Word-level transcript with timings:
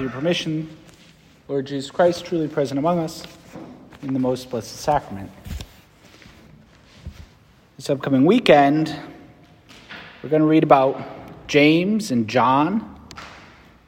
With 0.00 0.12
your 0.14 0.18
permission, 0.18 0.74
Lord 1.46 1.66
Jesus 1.66 1.90
Christ, 1.90 2.24
truly 2.24 2.48
present 2.48 2.78
among 2.78 3.00
us 3.00 3.22
in 4.00 4.14
the 4.14 4.18
most 4.18 4.48
blessed 4.48 4.74
sacrament. 4.76 5.30
This 7.76 7.90
upcoming 7.90 8.24
weekend, 8.24 8.98
we're 10.22 10.30
going 10.30 10.40
to 10.40 10.48
read 10.48 10.62
about 10.62 11.46
James 11.48 12.12
and 12.12 12.26
John 12.28 12.98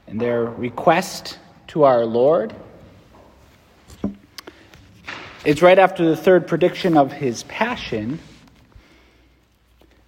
and 0.06 0.20
their 0.20 0.44
request 0.44 1.38
to 1.68 1.84
our 1.84 2.04
Lord. 2.04 2.54
It's 5.46 5.62
right 5.62 5.78
after 5.78 6.06
the 6.06 6.16
third 6.16 6.46
prediction 6.46 6.98
of 6.98 7.10
his 7.10 7.44
passion. 7.44 8.18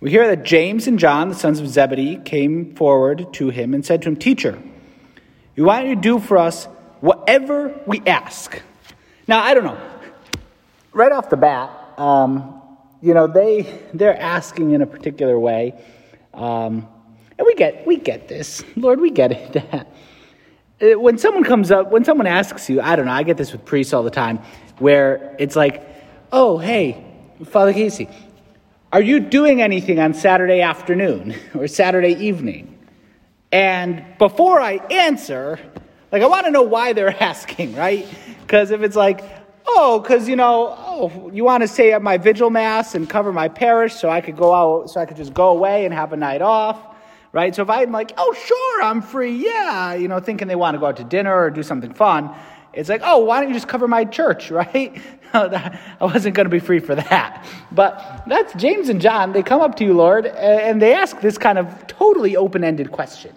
We 0.00 0.10
hear 0.10 0.28
that 0.28 0.44
James 0.44 0.86
and 0.86 0.98
John, 0.98 1.30
the 1.30 1.34
sons 1.34 1.60
of 1.60 1.68
Zebedee, 1.68 2.16
came 2.16 2.74
forward 2.74 3.32
to 3.32 3.48
him 3.48 3.72
and 3.72 3.86
said 3.86 4.02
to 4.02 4.08
him, 4.10 4.16
Teacher, 4.16 4.62
we 5.56 5.62
want 5.62 5.86
you 5.86 5.94
to 5.94 6.00
do 6.00 6.18
for 6.18 6.38
us 6.38 6.66
whatever 7.00 7.80
we 7.86 8.02
ask. 8.06 8.60
Now, 9.28 9.42
I 9.42 9.54
don't 9.54 9.64
know. 9.64 9.80
Right 10.92 11.12
off 11.12 11.30
the 11.30 11.36
bat, 11.36 11.70
um, 11.98 12.62
you 13.00 13.14
know, 13.14 13.26
they 13.26 13.82
they're 13.92 14.18
asking 14.18 14.70
in 14.70 14.82
a 14.82 14.86
particular 14.86 15.38
way, 15.38 15.74
um, 16.32 16.88
and 17.36 17.44
we 17.44 17.54
get 17.54 17.86
we 17.86 17.96
get 17.96 18.28
this, 18.28 18.64
Lord, 18.76 19.00
we 19.00 19.10
get 19.10 19.32
it. 19.32 19.86
Uh, 20.82 20.98
when 20.98 21.16
someone 21.16 21.44
comes 21.44 21.70
up, 21.70 21.92
when 21.92 22.04
someone 22.04 22.26
asks 22.26 22.68
you, 22.68 22.80
I 22.80 22.96
don't 22.96 23.06
know, 23.06 23.12
I 23.12 23.22
get 23.22 23.36
this 23.36 23.52
with 23.52 23.64
priests 23.64 23.92
all 23.92 24.02
the 24.02 24.10
time, 24.10 24.40
where 24.78 25.36
it's 25.38 25.54
like, 25.54 25.86
oh, 26.32 26.58
hey, 26.58 27.04
Father 27.44 27.72
Casey, 27.72 28.08
are 28.92 29.00
you 29.00 29.20
doing 29.20 29.62
anything 29.62 30.00
on 30.00 30.14
Saturday 30.14 30.62
afternoon 30.62 31.36
or 31.54 31.68
Saturday 31.68 32.14
evening? 32.14 32.73
And 33.54 34.04
before 34.18 34.60
I 34.60 34.80
answer, 34.90 35.60
like 36.10 36.24
I 36.24 36.26
want 36.26 36.44
to 36.46 36.50
know 36.50 36.62
why 36.62 36.92
they're 36.92 37.22
asking, 37.22 37.76
right? 37.76 38.04
Because 38.40 38.72
if 38.72 38.82
it's 38.82 38.96
like, 38.96 39.20
oh, 39.64 40.00
because 40.00 40.28
you 40.28 40.34
know, 40.34 40.74
oh, 40.76 41.30
you 41.32 41.44
want 41.44 41.62
to 41.62 41.68
stay 41.68 41.92
at 41.92 42.02
my 42.02 42.18
vigil 42.18 42.50
mass 42.50 42.96
and 42.96 43.08
cover 43.08 43.32
my 43.32 43.46
parish, 43.46 43.94
so 43.94 44.10
I 44.10 44.22
could 44.22 44.36
go 44.36 44.52
out, 44.52 44.90
so 44.90 45.00
I 45.00 45.06
could 45.06 45.16
just 45.16 45.32
go 45.32 45.50
away 45.50 45.84
and 45.84 45.94
have 45.94 46.12
a 46.12 46.16
night 46.16 46.42
off, 46.42 46.96
right? 47.30 47.54
So 47.54 47.62
if 47.62 47.70
I'm 47.70 47.92
like, 47.92 48.10
oh, 48.18 48.34
sure, 48.34 48.82
I'm 48.82 49.00
free, 49.00 49.36
yeah, 49.36 49.94
you 49.94 50.08
know, 50.08 50.18
thinking 50.18 50.48
they 50.48 50.56
want 50.56 50.74
to 50.74 50.80
go 50.80 50.86
out 50.86 50.96
to 50.96 51.04
dinner 51.04 51.32
or 51.32 51.48
do 51.48 51.62
something 51.62 51.94
fun, 51.94 52.34
it's 52.72 52.88
like, 52.88 53.02
oh, 53.04 53.18
why 53.18 53.38
don't 53.38 53.50
you 53.50 53.54
just 53.54 53.68
cover 53.68 53.86
my 53.86 54.04
church, 54.04 54.50
right? 54.50 55.00
I 55.32 55.78
wasn't 56.00 56.34
going 56.34 56.46
to 56.46 56.50
be 56.50 56.58
free 56.58 56.80
for 56.80 56.96
that. 56.96 57.46
But 57.70 58.24
that's 58.26 58.52
James 58.54 58.88
and 58.88 59.00
John. 59.00 59.32
They 59.32 59.44
come 59.44 59.60
up 59.60 59.76
to 59.76 59.84
you, 59.84 59.94
Lord, 59.94 60.26
and 60.26 60.82
they 60.82 60.92
ask 60.92 61.20
this 61.20 61.38
kind 61.38 61.56
of 61.56 61.86
totally 61.86 62.34
open 62.36 62.64
ended 62.64 62.90
question. 62.90 63.32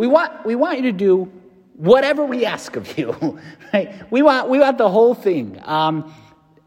We 0.00 0.06
want, 0.06 0.46
we 0.46 0.54
want 0.54 0.78
you 0.78 0.84
to 0.84 0.92
do 0.92 1.30
whatever 1.74 2.24
we 2.24 2.46
ask 2.46 2.74
of 2.74 2.96
you. 2.96 3.38
Right? 3.72 4.10
We 4.10 4.22
want, 4.22 4.48
we 4.48 4.58
want 4.58 4.78
the 4.78 4.88
whole 4.88 5.14
thing. 5.14 5.60
Um, 5.62 6.12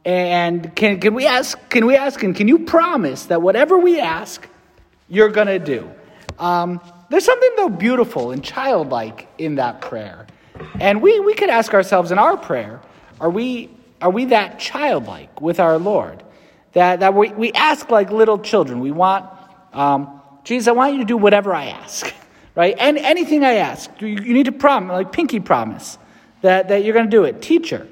and 0.05 0.73
can, 0.75 1.01
can 1.01 1.15
we 1.15 1.25
ask, 1.25 1.57
can 1.67 1.87
we 1.87 1.95
ask, 1.95 2.21
and 2.21 2.33
can 2.33 2.47
you 2.47 2.59
promise 2.59 3.25
that 3.25 3.41
whatever 3.41 3.77
we 3.77 3.99
ask, 3.99 4.47
you're 5.09 5.29
going 5.29 5.47
to 5.47 5.57
do? 5.57 5.91
Um, 6.37 6.79
there's 7.09 7.25
something, 7.25 7.49
though, 7.57 7.69
beautiful 7.69 8.31
and 8.31 8.43
childlike 8.43 9.27
in 9.39 9.55
that 9.55 9.81
prayer. 9.81 10.27
And 10.79 11.01
we, 11.01 11.19
we 11.19 11.33
could 11.33 11.49
ask 11.49 11.73
ourselves 11.73 12.11
in 12.11 12.19
our 12.19 12.37
prayer, 12.37 12.79
are 13.19 13.31
we, 13.31 13.71
are 13.99 14.11
we 14.11 14.25
that 14.25 14.59
childlike 14.59 15.41
with 15.41 15.59
our 15.59 15.79
Lord? 15.79 16.23
That, 16.73 16.99
that 16.99 17.15
we, 17.15 17.31
we 17.31 17.51
ask 17.53 17.89
like 17.89 18.11
little 18.11 18.37
children. 18.37 18.79
We 18.79 18.91
want, 18.91 19.25
um, 19.73 20.21
Jesus, 20.43 20.67
I 20.67 20.73
want 20.73 20.93
you 20.93 20.99
to 20.99 21.05
do 21.05 21.17
whatever 21.17 21.55
I 21.55 21.65
ask 21.65 22.13
right? 22.55 22.75
And 22.77 22.97
anything 22.97 23.43
I 23.43 23.55
ask, 23.55 23.89
you, 24.01 24.15
need 24.15 24.45
to 24.45 24.51
promise, 24.51 24.91
like 24.91 25.11
pinky 25.11 25.39
promise, 25.39 25.97
that, 26.41 26.67
that 26.69 26.83
you're 26.83 26.93
going 26.93 27.05
to 27.05 27.11
do 27.11 27.23
it. 27.23 27.41
Teacher, 27.41 27.87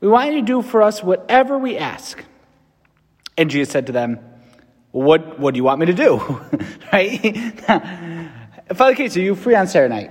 we 0.00 0.08
want 0.08 0.32
you 0.32 0.40
to 0.40 0.46
do 0.46 0.62
for 0.62 0.82
us 0.82 1.02
whatever 1.02 1.58
we 1.58 1.76
ask. 1.76 2.22
And 3.36 3.50
Jesus 3.50 3.72
said 3.72 3.86
to 3.86 3.92
them, 3.92 4.18
what, 4.90 5.38
what 5.38 5.54
do 5.54 5.58
you 5.58 5.64
want 5.64 5.80
me 5.80 5.86
to 5.86 5.92
do? 5.92 6.18
right? 6.92 7.60
Father 8.74 8.94
Casey, 8.94 9.20
are 9.20 9.24
you 9.24 9.34
free 9.34 9.54
on 9.54 9.66
Saturday 9.66 9.94
night? 9.94 10.10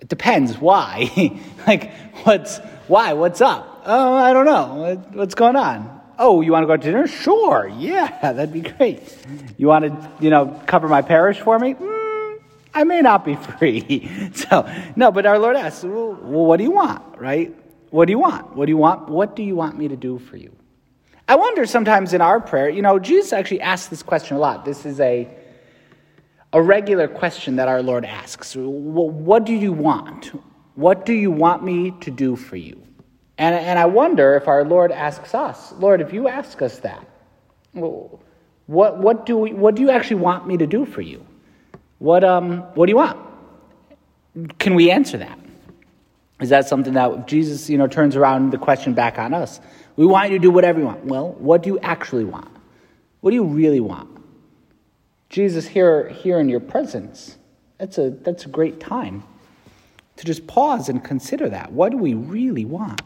It 0.00 0.08
depends. 0.08 0.58
Why? 0.58 1.40
like, 1.66 1.92
what's, 2.24 2.58
why? 2.88 3.12
What's 3.14 3.40
up? 3.40 3.82
Oh, 3.84 4.14
I 4.14 4.32
don't 4.32 4.44
know. 4.44 5.02
What's 5.12 5.34
going 5.34 5.56
on? 5.56 5.98
Oh, 6.18 6.40
you 6.40 6.50
want 6.52 6.64
to 6.64 6.66
go 6.66 6.76
to 6.76 6.82
dinner? 6.82 7.06
Sure. 7.06 7.70
Yeah, 7.78 8.08
that'd 8.20 8.52
be 8.52 8.60
great. 8.60 9.00
You 9.56 9.68
want 9.68 9.84
to, 9.84 10.10
you 10.20 10.30
know, 10.30 10.60
cover 10.66 10.88
my 10.88 11.02
parish 11.02 11.38
for 11.38 11.58
me? 11.58 11.74
Mm, 11.74 11.97
I 12.74 12.84
may 12.84 13.00
not 13.00 13.24
be 13.24 13.34
free. 13.58 14.30
So, 14.34 14.70
no, 14.96 15.10
but 15.10 15.26
our 15.26 15.38
Lord 15.38 15.56
asks, 15.56 15.84
well, 15.84 16.14
what 16.14 16.58
do 16.58 16.64
you 16.64 16.70
want, 16.70 17.18
right? 17.18 17.54
What 17.90 18.06
do 18.06 18.12
you 18.12 18.18
want? 18.18 18.54
What 18.54 18.66
do 18.66 18.70
you 18.72 18.76
want? 18.76 19.08
What 19.08 19.34
do 19.34 19.42
you 19.42 19.56
want 19.56 19.78
me 19.78 19.88
to 19.88 19.96
do 19.96 20.18
for 20.18 20.36
you? 20.36 20.54
I 21.26 21.36
wonder 21.36 21.66
sometimes 21.66 22.14
in 22.14 22.20
our 22.20 22.40
prayer, 22.40 22.68
you 22.70 22.82
know, 22.82 22.98
Jesus 22.98 23.32
actually 23.32 23.60
asks 23.60 23.88
this 23.88 24.02
question 24.02 24.36
a 24.36 24.40
lot. 24.40 24.64
This 24.64 24.86
is 24.86 24.98
a, 25.00 25.28
a 26.52 26.62
regular 26.62 27.06
question 27.06 27.56
that 27.56 27.68
our 27.68 27.82
Lord 27.82 28.04
asks. 28.04 28.56
What 28.56 29.44
do 29.44 29.52
you 29.52 29.72
want? 29.72 30.32
What 30.74 31.04
do 31.04 31.12
you 31.12 31.30
want 31.30 31.64
me 31.64 31.92
to 32.00 32.10
do 32.10 32.36
for 32.36 32.56
you? 32.56 32.82
And, 33.36 33.54
and 33.54 33.78
I 33.78 33.86
wonder 33.86 34.36
if 34.36 34.48
our 34.48 34.64
Lord 34.64 34.90
asks 34.90 35.34
us, 35.34 35.72
Lord, 35.72 36.00
if 36.00 36.12
you 36.12 36.28
ask 36.28 36.62
us 36.62 36.78
that, 36.80 37.06
what, 37.72 38.98
what, 38.98 39.26
do 39.26 39.36
we, 39.36 39.52
what 39.52 39.74
do 39.74 39.82
you 39.82 39.90
actually 39.90 40.20
want 40.20 40.46
me 40.46 40.56
to 40.56 40.66
do 40.66 40.86
for 40.86 41.02
you? 41.02 41.24
What, 41.98 42.24
um, 42.24 42.60
what 42.74 42.86
do 42.86 42.92
you 42.92 42.96
want? 42.96 43.18
Can 44.58 44.74
we 44.74 44.90
answer 44.90 45.18
that? 45.18 45.38
Is 46.40 46.50
that 46.50 46.68
something 46.68 46.94
that 46.94 47.26
Jesus, 47.26 47.68
you 47.68 47.76
know, 47.76 47.88
turns 47.88 48.14
around 48.14 48.50
the 48.50 48.58
question 48.58 48.94
back 48.94 49.18
on 49.18 49.34
us? 49.34 49.60
We 49.96 50.06
want 50.06 50.30
you 50.30 50.38
to 50.38 50.42
do 50.42 50.50
whatever 50.50 50.78
you 50.78 50.86
want. 50.86 51.04
Well, 51.04 51.32
what 51.32 51.62
do 51.62 51.70
you 51.70 51.78
actually 51.80 52.24
want? 52.24 52.48
What 53.20 53.30
do 53.30 53.34
you 53.34 53.44
really 53.44 53.80
want? 53.80 54.08
Jesus, 55.28 55.66
here, 55.66 56.08
here 56.08 56.38
in 56.38 56.48
your 56.48 56.60
presence, 56.60 57.36
that's 57.78 57.98
a, 57.98 58.10
that's 58.10 58.46
a 58.46 58.48
great 58.48 58.78
time 58.78 59.24
to 60.16 60.24
just 60.24 60.46
pause 60.46 60.88
and 60.88 61.02
consider 61.02 61.48
that. 61.48 61.72
What 61.72 61.90
do 61.90 61.98
we 61.98 62.14
really 62.14 62.64
want? 62.64 63.02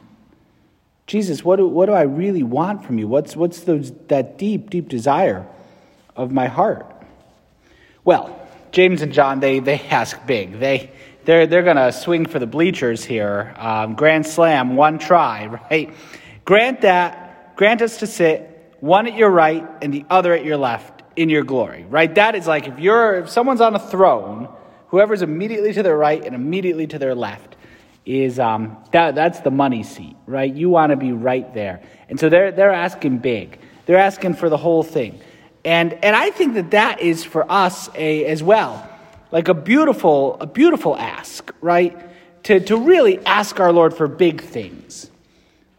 Jesus, 1.07 1.45
what 1.45 1.57
do, 1.57 1.67
what 1.67 1.87
do 1.87 1.93
I 1.93 2.03
really 2.03 2.43
want 2.43 2.85
from 2.85 2.99
you? 2.99 3.09
What's, 3.09 3.35
what's 3.35 3.61
those, 3.61 3.93
that 4.09 4.39
deep, 4.39 4.71
deep 4.71 4.89
desire 4.89 5.47
of 6.15 6.31
my 6.31 6.47
heart? 6.47 6.87
Well, 8.05 8.39
James 8.73 9.03
and 9.03 9.13
John, 9.13 9.41
they, 9.41 9.59
they 9.61 9.79
ask 9.81 10.27
big. 10.27 10.59
They, 10.59 10.91
they're, 11.25 11.47
they're 11.47 11.63
going 11.63 11.77
to 11.77 11.93
swing 11.93 12.27
for 12.27 12.39
the 12.39 12.47
bleachers 12.47 13.05
here. 13.05 13.55
Um, 13.59 13.95
grand 13.95 14.27
slam, 14.27 14.77
one 14.77 14.99
try, 14.99 15.47
right? 15.71 15.95
Grant 16.45 16.81
that, 16.81 17.55
grant 17.55 17.83
us 17.83 17.99
to 17.99 18.07
sit, 18.07 18.75
one 18.81 19.07
at 19.07 19.15
your 19.15 19.31
right 19.31 19.65
and 19.83 19.93
the 19.95 20.05
other 20.11 20.33
at 20.33 20.45
your 20.45 20.57
left 20.57 21.03
in 21.15 21.29
your 21.29 21.45
glory, 21.45 21.85
right? 21.89 22.13
That 22.15 22.35
is 22.35 22.47
like 22.47 22.67
if 22.67 22.79
you're, 22.79 23.15
if 23.17 23.31
someone's 23.31 23.61
on 23.61 23.77
a 23.77 23.79
throne, 23.79 24.49
whoever's 24.89 25.23
immediately 25.23 25.73
to 25.75 25.83
their 25.83 25.97
right 25.97 26.25
and 26.25 26.35
immediately 26.35 26.87
to 26.87 26.99
their 26.99 27.15
left 27.15 27.57
is, 28.07 28.39
um, 28.39 28.79
that, 28.93 29.15
that's 29.15 29.41
the 29.41 29.51
money 29.51 29.83
seat, 29.83 30.17
right? 30.27 30.53
You 30.53 30.71
want 30.71 30.91
to 30.91 30.97
be 30.97 31.13
right 31.13 31.53
there. 31.55 31.83
And 32.09 32.19
so 32.19 32.29
they're, 32.29 32.51
they're 32.51 32.73
asking 32.73 33.19
big. 33.19 33.61
They're 33.87 33.99
asking 33.99 34.35
for 34.35 34.49
the 34.49 34.57
whole 34.57 34.83
thing. 34.83 35.21
And, 35.65 35.93
and 36.05 36.17
I 36.17 36.31
think 36.31 36.55
that 36.55 36.73
that 36.73 37.01
is 37.01 37.25
for 37.25 37.51
us 37.51 37.89
a, 37.95 38.25
as 38.27 38.43
well, 38.43 38.89
like 39.31 39.49
a 39.49 39.55
beautiful, 39.55 40.37
a 40.41 40.47
beautiful 40.47 40.97
ask, 40.97 41.53
right? 41.61 41.97
To, 42.45 42.59
to 42.61 42.77
really 42.77 43.25
ask 43.25 43.61
our 43.61 43.73
Lord 43.73 43.95
for 43.95 44.09
big 44.09 44.43
things. 44.43 45.11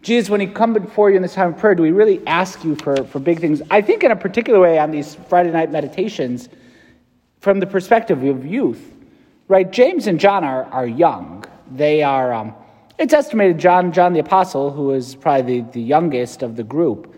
Jesus, 0.01 0.29
when 0.29 0.41
He 0.41 0.47
come 0.47 0.73
before 0.73 1.09
you 1.09 1.17
in 1.17 1.21
this 1.21 1.33
time 1.33 1.53
of 1.53 1.59
prayer, 1.59 1.75
do 1.75 1.83
we 1.83 1.91
really 1.91 2.25
ask 2.27 2.63
you 2.63 2.75
for, 2.75 3.03
for 3.05 3.19
big 3.19 3.39
things? 3.39 3.61
I 3.69 3.81
think 3.81 4.03
in 4.03 4.11
a 4.11 4.15
particular 4.15 4.59
way 4.59 4.79
on 4.79 4.91
these 4.91 5.15
Friday 5.15 5.51
night 5.51 5.71
meditations, 5.71 6.49
from 7.43 7.59
the 7.59 7.67
perspective 7.67 8.23
of 8.23 8.45
youth, 8.45 8.81
right? 9.49 9.69
James 9.69 10.07
and 10.07 10.17
John 10.17 10.45
are, 10.45 10.63
are 10.65 10.87
young. 10.87 11.43
They 11.69 12.01
are, 12.01 12.31
um, 12.31 12.55
it's 12.97 13.13
estimated 13.13 13.57
John, 13.57 13.91
John 13.91 14.13
the 14.13 14.21
Apostle, 14.21 14.71
who 14.71 14.91
is 14.91 15.15
probably 15.15 15.59
the, 15.59 15.71
the 15.71 15.81
youngest 15.81 16.41
of 16.41 16.55
the 16.55 16.63
group, 16.63 17.13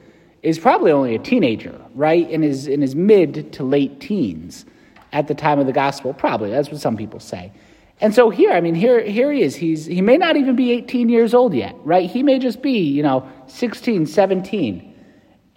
is 0.46 0.60
probably 0.60 0.92
only 0.92 1.16
a 1.16 1.20
teenager, 1.20 1.76
right? 1.96 2.30
In 2.30 2.44
his, 2.44 2.68
in 2.68 2.80
his 2.80 2.96
mid 2.96 3.52
to 3.54 3.64
late 3.64 4.00
teens 4.00 4.66
at 5.12 5.28
the 5.28 5.34
time 5.34 5.58
of 5.58 5.66
the 5.66 5.74
gospel, 5.74 6.14
probably. 6.14 6.52
That's 6.52 6.70
what 6.70 6.80
some 6.80 6.96
people 6.96 7.20
say. 7.20 7.52
And 8.00 8.14
so 8.14 8.30
here, 8.30 8.52
I 8.52 8.62
mean, 8.62 8.76
here, 8.76 9.02
here 9.02 9.32
he 9.32 9.42
is. 9.42 9.56
He's, 9.56 9.88
he 9.88 10.02
may 10.02 10.18
not 10.18 10.36
even 10.36 10.56
be 10.56 10.72
18 10.72 11.10
years 11.10 11.34
old 11.34 11.56
yet, 11.56 11.76
right? 11.84 12.08
He 12.08 12.22
may 12.22 12.38
just 12.38 12.62
be, 12.62 12.78
you 12.78 13.02
know, 13.02 13.28
16, 13.48 14.06
17. 14.06 14.94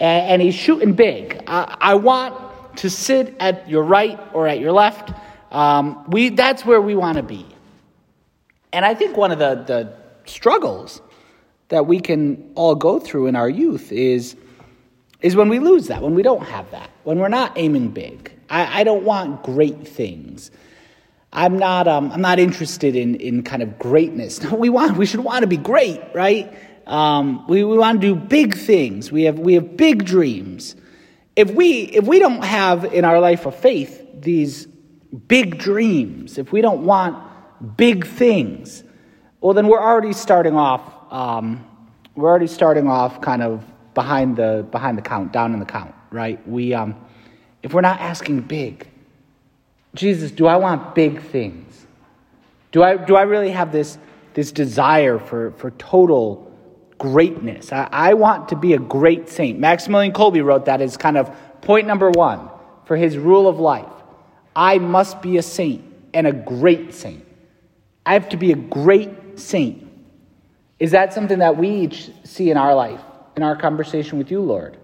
And, 0.00 0.30
and 0.30 0.42
he's 0.42 0.54
shooting 0.54 0.94
big. 0.94 1.42
I, 1.46 1.76
I, 1.80 1.94
want 1.94 2.78
to 2.78 2.88
sit 2.88 3.36
at 3.40 3.68
your 3.68 3.82
right 3.82 4.18
or 4.32 4.48
at 4.48 4.58
your 4.58 4.72
left. 4.72 5.12
Um, 5.50 6.02
we, 6.08 6.30
that's 6.30 6.64
where 6.64 6.80
we 6.80 6.94
want 6.94 7.16
to 7.16 7.22
be. 7.22 7.44
And 8.72 8.86
I 8.86 8.94
think 8.94 9.18
one 9.18 9.32
of 9.32 9.38
the, 9.38 9.64
the 9.66 9.92
struggles 10.24 11.02
that 11.68 11.86
we 11.86 12.00
can 12.00 12.52
all 12.54 12.74
go 12.74 12.98
through 12.98 13.26
in 13.26 13.36
our 13.36 13.50
youth 13.50 13.92
is, 13.92 14.36
is 15.20 15.34
when 15.34 15.48
we 15.48 15.58
lose 15.58 15.88
that, 15.88 16.02
when 16.02 16.14
we 16.14 16.22
don't 16.22 16.44
have 16.44 16.70
that, 16.70 16.90
when 17.04 17.18
we're 17.18 17.28
not 17.28 17.52
aiming 17.56 17.88
big. 17.88 18.32
I, 18.48 18.80
I 18.80 18.84
don't 18.84 19.04
want 19.04 19.42
great 19.42 19.86
things. 19.86 20.50
I'm 21.32 21.58
not, 21.58 21.88
um, 21.88 22.10
I'm 22.12 22.20
not 22.20 22.38
interested 22.38 22.96
in, 22.96 23.16
in 23.16 23.42
kind 23.42 23.62
of 23.62 23.78
greatness. 23.78 24.42
No, 24.42 24.54
we, 24.56 24.68
want, 24.68 24.96
we 24.96 25.06
should 25.06 25.20
want 25.20 25.42
to 25.42 25.46
be 25.46 25.56
great, 25.56 26.00
right? 26.14 26.56
Um, 26.86 27.46
we, 27.48 27.64
we 27.64 27.76
want 27.76 28.00
to 28.00 28.06
do 28.06 28.14
big 28.14 28.56
things. 28.56 29.12
We 29.12 29.24
have, 29.24 29.38
we 29.38 29.54
have 29.54 29.76
big 29.76 30.04
dreams. 30.04 30.76
If 31.36 31.50
we, 31.50 31.82
if 31.82 32.06
we 32.06 32.18
don't 32.18 32.42
have 32.42 32.84
in 32.84 33.04
our 33.04 33.20
life 33.20 33.46
of 33.46 33.54
faith 33.54 34.06
these 34.14 34.66
big 34.66 35.58
dreams, 35.58 36.38
if 36.38 36.52
we 36.52 36.60
don't 36.60 36.84
want 36.84 37.22
big 37.76 38.06
things, 38.06 38.82
well, 39.40 39.54
then 39.54 39.68
we're 39.68 39.82
already 39.82 40.12
starting 40.12 40.56
off, 40.56 41.12
um, 41.12 41.64
we're 42.14 42.28
already 42.28 42.46
starting 42.46 42.88
off 42.88 43.20
kind 43.20 43.42
of 43.42 43.64
behind 43.98 44.36
the, 44.36 44.64
behind 44.70 44.96
the 44.96 45.02
count, 45.02 45.32
down 45.32 45.52
in 45.52 45.58
the 45.58 45.66
count, 45.66 45.92
right? 46.12 46.38
We, 46.48 46.72
um, 46.72 46.94
if 47.64 47.74
we're 47.74 47.80
not 47.80 47.98
asking 47.98 48.42
big, 48.42 48.86
Jesus, 49.92 50.30
do 50.30 50.46
I 50.46 50.54
want 50.54 50.94
big 50.94 51.20
things? 51.20 51.84
Do 52.70 52.84
I, 52.84 52.96
do 52.96 53.16
I 53.16 53.22
really 53.22 53.50
have 53.50 53.72
this, 53.72 53.98
this 54.34 54.52
desire 54.52 55.18
for, 55.18 55.50
for 55.56 55.72
total 55.72 56.48
greatness? 56.98 57.72
I, 57.72 57.88
I 57.90 58.14
want 58.14 58.50
to 58.50 58.56
be 58.56 58.74
a 58.74 58.78
great 58.78 59.28
saint. 59.28 59.58
Maximilian 59.58 60.12
Kolbe 60.12 60.44
wrote 60.44 60.66
that 60.66 60.80
as 60.80 60.96
kind 60.96 61.16
of 61.16 61.36
point 61.60 61.88
number 61.88 62.08
one 62.08 62.48
for 62.84 62.96
his 62.96 63.18
rule 63.18 63.48
of 63.48 63.58
life. 63.58 63.92
I 64.54 64.78
must 64.78 65.20
be 65.22 65.38
a 65.38 65.42
saint 65.42 65.84
and 66.14 66.24
a 66.24 66.32
great 66.32 66.94
saint. 66.94 67.26
I 68.06 68.12
have 68.12 68.28
to 68.28 68.36
be 68.36 68.52
a 68.52 68.56
great 68.56 69.40
saint. 69.40 69.90
Is 70.78 70.92
that 70.92 71.12
something 71.12 71.40
that 71.40 71.56
we 71.56 71.68
each 71.68 72.12
see 72.22 72.52
in 72.52 72.56
our 72.56 72.76
life, 72.76 73.00
in 73.38 73.44
our 73.44 73.54
conversation 73.54 74.18
with 74.18 74.32
you, 74.32 74.40
Lord? 74.40 74.76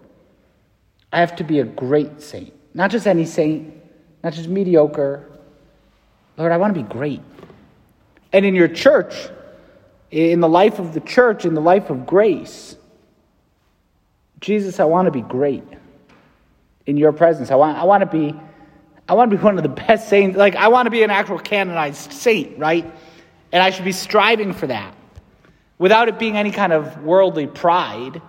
I 1.12 1.18
have 1.18 1.34
to 1.36 1.44
be 1.44 1.58
a 1.58 1.64
great 1.64 2.22
saint. 2.22 2.52
Not 2.72 2.92
just 2.92 3.04
any 3.04 3.24
saint, 3.24 3.74
not 4.22 4.32
just 4.32 4.48
mediocre. 4.48 5.28
Lord, 6.36 6.52
I 6.52 6.56
want 6.56 6.72
to 6.72 6.80
be 6.80 6.88
great. 6.88 7.20
And 8.32 8.46
in 8.46 8.54
your 8.54 8.68
church, 8.68 9.12
in 10.12 10.38
the 10.38 10.48
life 10.48 10.78
of 10.78 10.94
the 10.94 11.00
church, 11.00 11.44
in 11.44 11.54
the 11.54 11.60
life 11.60 11.90
of 11.90 12.06
grace, 12.06 12.76
Jesus, 14.38 14.78
I 14.78 14.84
want 14.84 15.06
to 15.06 15.10
be 15.10 15.22
great 15.22 15.64
in 16.86 16.96
your 16.96 17.10
presence. 17.12 17.50
I 17.50 17.56
want, 17.56 17.76
I 17.76 17.82
want 17.82 18.02
to 18.02 18.06
be 18.06 18.38
I 19.08 19.14
want 19.14 19.32
to 19.32 19.36
be 19.36 19.42
one 19.42 19.56
of 19.56 19.64
the 19.64 19.68
best 19.68 20.08
saints. 20.08 20.38
Like 20.38 20.54
I 20.54 20.68
want 20.68 20.86
to 20.86 20.90
be 20.90 21.02
an 21.02 21.10
actual 21.10 21.40
canonized 21.40 22.12
saint, 22.12 22.56
right? 22.56 22.84
And 23.50 23.62
I 23.64 23.70
should 23.70 23.84
be 23.84 23.90
striving 23.90 24.52
for 24.52 24.68
that 24.68 24.94
without 25.76 26.06
it 26.06 26.20
being 26.20 26.36
any 26.36 26.52
kind 26.52 26.72
of 26.72 27.02
worldly 27.02 27.48
pride. 27.48 28.22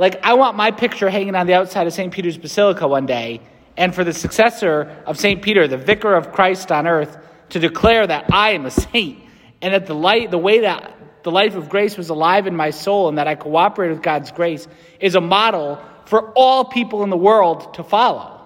Like 0.00 0.24
I 0.24 0.32
want 0.32 0.56
my 0.56 0.70
picture 0.70 1.10
hanging 1.10 1.34
on 1.34 1.46
the 1.46 1.52
outside 1.52 1.86
of 1.86 1.92
St. 1.92 2.10
Peter's 2.10 2.38
Basilica 2.38 2.88
one 2.88 3.04
day 3.04 3.42
and 3.76 3.94
for 3.94 4.02
the 4.02 4.14
successor 4.14 4.96
of 5.04 5.18
St. 5.18 5.42
Peter, 5.42 5.68
the 5.68 5.76
vicar 5.76 6.14
of 6.14 6.32
Christ 6.32 6.72
on 6.72 6.86
earth, 6.86 7.18
to 7.50 7.58
declare 7.58 8.06
that 8.06 8.32
I 8.32 8.52
am 8.52 8.64
a 8.64 8.70
saint 8.70 9.22
and 9.60 9.74
that 9.74 9.84
the, 9.84 9.94
light, 9.94 10.30
the 10.30 10.38
way 10.38 10.60
that 10.60 10.96
the 11.22 11.30
life 11.30 11.54
of 11.54 11.68
grace 11.68 11.98
was 11.98 12.08
alive 12.08 12.46
in 12.46 12.56
my 12.56 12.70
soul 12.70 13.10
and 13.10 13.18
that 13.18 13.28
I 13.28 13.34
cooperate 13.34 13.90
with 13.90 14.00
God's 14.00 14.32
grace 14.32 14.66
is 15.00 15.16
a 15.16 15.20
model 15.20 15.78
for 16.06 16.30
all 16.30 16.64
people 16.64 17.02
in 17.02 17.10
the 17.10 17.18
world 17.18 17.74
to 17.74 17.84
follow. 17.84 18.40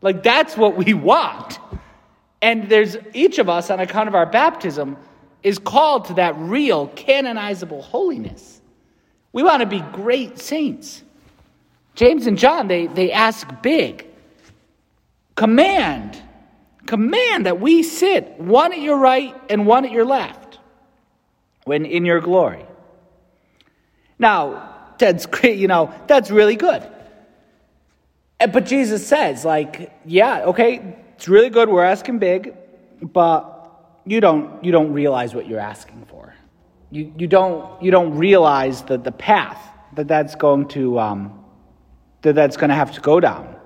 Like, 0.00 0.22
that's 0.22 0.56
what 0.56 0.76
we 0.76 0.94
want. 0.94 1.58
And 2.40 2.70
there's 2.70 2.96
each 3.12 3.38
of 3.38 3.50
us, 3.50 3.68
on 3.68 3.80
account 3.80 4.08
of 4.08 4.14
our 4.14 4.24
baptism, 4.24 4.96
is 5.42 5.58
called 5.58 6.06
to 6.06 6.14
that 6.14 6.38
real, 6.38 6.86
canonizable 6.88 7.82
holiness. 7.82 8.59
We 9.32 9.42
want 9.42 9.60
to 9.60 9.66
be 9.66 9.80
great 9.80 10.38
saints. 10.38 11.02
James 11.94 12.26
and 12.26 12.38
John, 12.38 12.68
they, 12.68 12.86
they 12.86 13.12
ask 13.12 13.46
big 13.62 14.06
command, 15.34 16.20
command 16.86 17.46
that 17.46 17.60
we 17.60 17.82
sit 17.82 18.38
one 18.38 18.72
at 18.72 18.80
your 18.80 18.98
right 18.98 19.34
and 19.48 19.66
one 19.66 19.84
at 19.84 19.90
your 19.90 20.04
left 20.04 20.58
when 21.64 21.86
in 21.86 22.04
your 22.04 22.20
glory. 22.20 22.64
Now, 24.18 24.76
that's 24.98 25.26
great, 25.26 25.58
you 25.58 25.68
know, 25.68 25.94
that's 26.06 26.30
really 26.30 26.56
good. 26.56 26.86
Eh, 28.38 28.46
but 28.46 28.66
Jesus 28.66 29.06
says, 29.06 29.44
like, 29.44 29.92
yeah, 30.04 30.44
okay, 30.46 30.96
it's 31.14 31.28
really 31.28 31.50
good, 31.50 31.68
we're 31.68 31.84
asking 31.84 32.18
big, 32.18 32.54
but 33.00 33.56
you 34.04 34.20
don't 34.20 34.64
you 34.64 34.72
don't 34.72 34.92
realize 34.92 35.34
what 35.34 35.46
you're 35.46 35.60
asking 35.60 36.04
for. 36.06 36.34
You, 36.90 37.12
you 37.16 37.26
don't 37.26 37.82
you 37.82 37.90
don't 37.90 38.16
realize 38.16 38.82
the, 38.82 38.98
the 38.98 39.12
path 39.12 39.60
that 39.94 40.08
that's 40.08 40.34
going 40.34 40.68
to 40.68 40.98
um, 40.98 41.44
that 42.22 42.34
that's 42.34 42.56
going 42.56 42.70
to 42.70 42.76
have 42.76 42.92
to 42.92 43.00
go 43.00 43.20
down. 43.20 43.56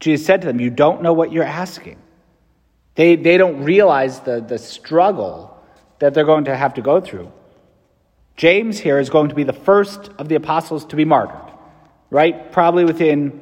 Jesus 0.00 0.26
said 0.26 0.42
to 0.42 0.46
them, 0.46 0.60
You 0.60 0.70
don't 0.70 1.02
know 1.02 1.12
what 1.12 1.32
you're 1.32 1.44
asking. 1.44 1.98
They, 2.94 3.16
they 3.16 3.38
don't 3.38 3.64
realize 3.64 4.20
the, 4.20 4.40
the 4.40 4.58
struggle 4.58 5.58
that 5.98 6.14
they're 6.14 6.24
going 6.24 6.44
to 6.44 6.56
have 6.56 6.74
to 6.74 6.82
go 6.82 7.00
through. 7.00 7.32
James 8.36 8.78
here 8.78 8.98
is 8.98 9.10
going 9.10 9.30
to 9.30 9.34
be 9.34 9.44
the 9.44 9.52
first 9.52 10.10
of 10.18 10.28
the 10.28 10.34
apostles 10.34 10.84
to 10.86 10.96
be 10.96 11.04
martyred, 11.04 11.52
right? 12.10 12.52
Probably 12.52 12.84
within 12.84 13.40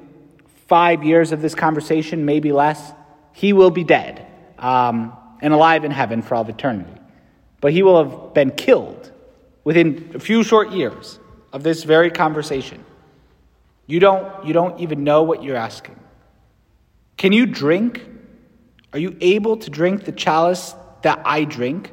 five 0.68 1.02
years 1.02 1.32
of 1.32 1.42
this 1.42 1.54
conversation, 1.54 2.24
maybe 2.24 2.52
less. 2.52 2.92
He 3.32 3.52
will 3.52 3.70
be 3.70 3.84
dead 3.84 4.26
um, 4.58 5.16
and 5.40 5.52
alive 5.52 5.84
in 5.84 5.90
heaven 5.90 6.22
for 6.22 6.34
all 6.34 6.42
of 6.42 6.48
eternity. 6.48 7.01
But 7.62 7.72
he 7.72 7.82
will 7.82 8.04
have 8.04 8.34
been 8.34 8.50
killed 8.50 9.10
within 9.64 10.10
a 10.14 10.18
few 10.18 10.42
short 10.42 10.72
years 10.72 11.18
of 11.52 11.62
this 11.62 11.84
very 11.84 12.10
conversation. 12.10 12.84
You 13.86 14.00
don't, 14.00 14.46
you 14.46 14.52
don't 14.52 14.80
even 14.80 15.04
know 15.04 15.22
what 15.22 15.42
you're 15.42 15.56
asking. 15.56 15.98
Can 17.16 17.32
you 17.32 17.46
drink? 17.46 18.04
Are 18.92 18.98
you 18.98 19.16
able 19.20 19.56
to 19.58 19.70
drink 19.70 20.04
the 20.04 20.12
chalice 20.12 20.74
that 21.02 21.22
I 21.24 21.44
drink? 21.44 21.92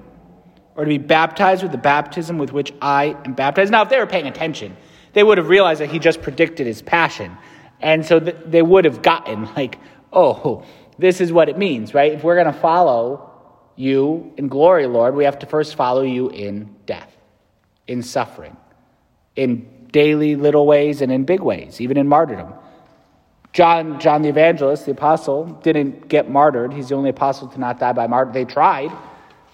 Or 0.75 0.85
to 0.85 0.89
be 0.89 0.97
baptized 0.97 1.61
with 1.61 1.71
the 1.71 1.77
baptism 1.77 2.39
with 2.39 2.51
which 2.51 2.73
I 2.81 3.15
am 3.25 3.33
baptized? 3.33 3.71
Now, 3.71 3.83
if 3.83 3.89
they 3.89 3.99
were 3.99 4.07
paying 4.07 4.27
attention, 4.27 4.75
they 5.13 5.21
would 5.21 5.37
have 5.37 5.49
realized 5.49 5.81
that 5.81 5.91
he 5.91 5.99
just 5.99 6.23
predicted 6.23 6.65
his 6.65 6.81
passion. 6.81 7.37
And 7.79 8.03
so 8.05 8.19
th- 8.19 8.37
they 8.45 8.63
would 8.63 8.85
have 8.85 9.03
gotten, 9.03 9.45
like, 9.55 9.77
oh, 10.11 10.65
this 10.97 11.21
is 11.21 11.31
what 11.31 11.47
it 11.47 11.59
means, 11.59 11.93
right? 11.93 12.13
If 12.13 12.23
we're 12.23 12.41
going 12.41 12.51
to 12.51 12.59
follow 12.59 13.28
you 13.79 14.33
in 14.37 14.49
glory, 14.49 14.87
Lord, 14.87 15.15
we 15.15 15.23
have 15.23 15.39
to 15.39 15.45
first 15.45 15.75
follow 15.75 16.01
you 16.01 16.29
in 16.29 16.75
death, 16.85 17.15
in 17.87 18.03
suffering, 18.03 18.57
in 19.35 19.87
daily 19.91 20.35
little 20.35 20.67
ways 20.67 21.01
and 21.01 21.11
in 21.11 21.23
big 21.23 21.39
ways, 21.39 21.79
even 21.79 21.97
in 21.97 22.07
martyrdom. 22.07 22.53
John, 23.53 23.99
John 23.99 24.21
the 24.21 24.29
evangelist, 24.29 24.85
the 24.85 24.91
apostle, 24.91 25.45
didn't 25.45 26.07
get 26.07 26.29
martyred. 26.29 26.73
He's 26.73 26.89
the 26.89 26.95
only 26.95 27.09
apostle 27.09 27.47
to 27.47 27.59
not 27.59 27.79
die 27.79 27.93
by 27.93 28.07
martyr. 28.07 28.31
They 28.31 28.45
tried, 28.45 28.91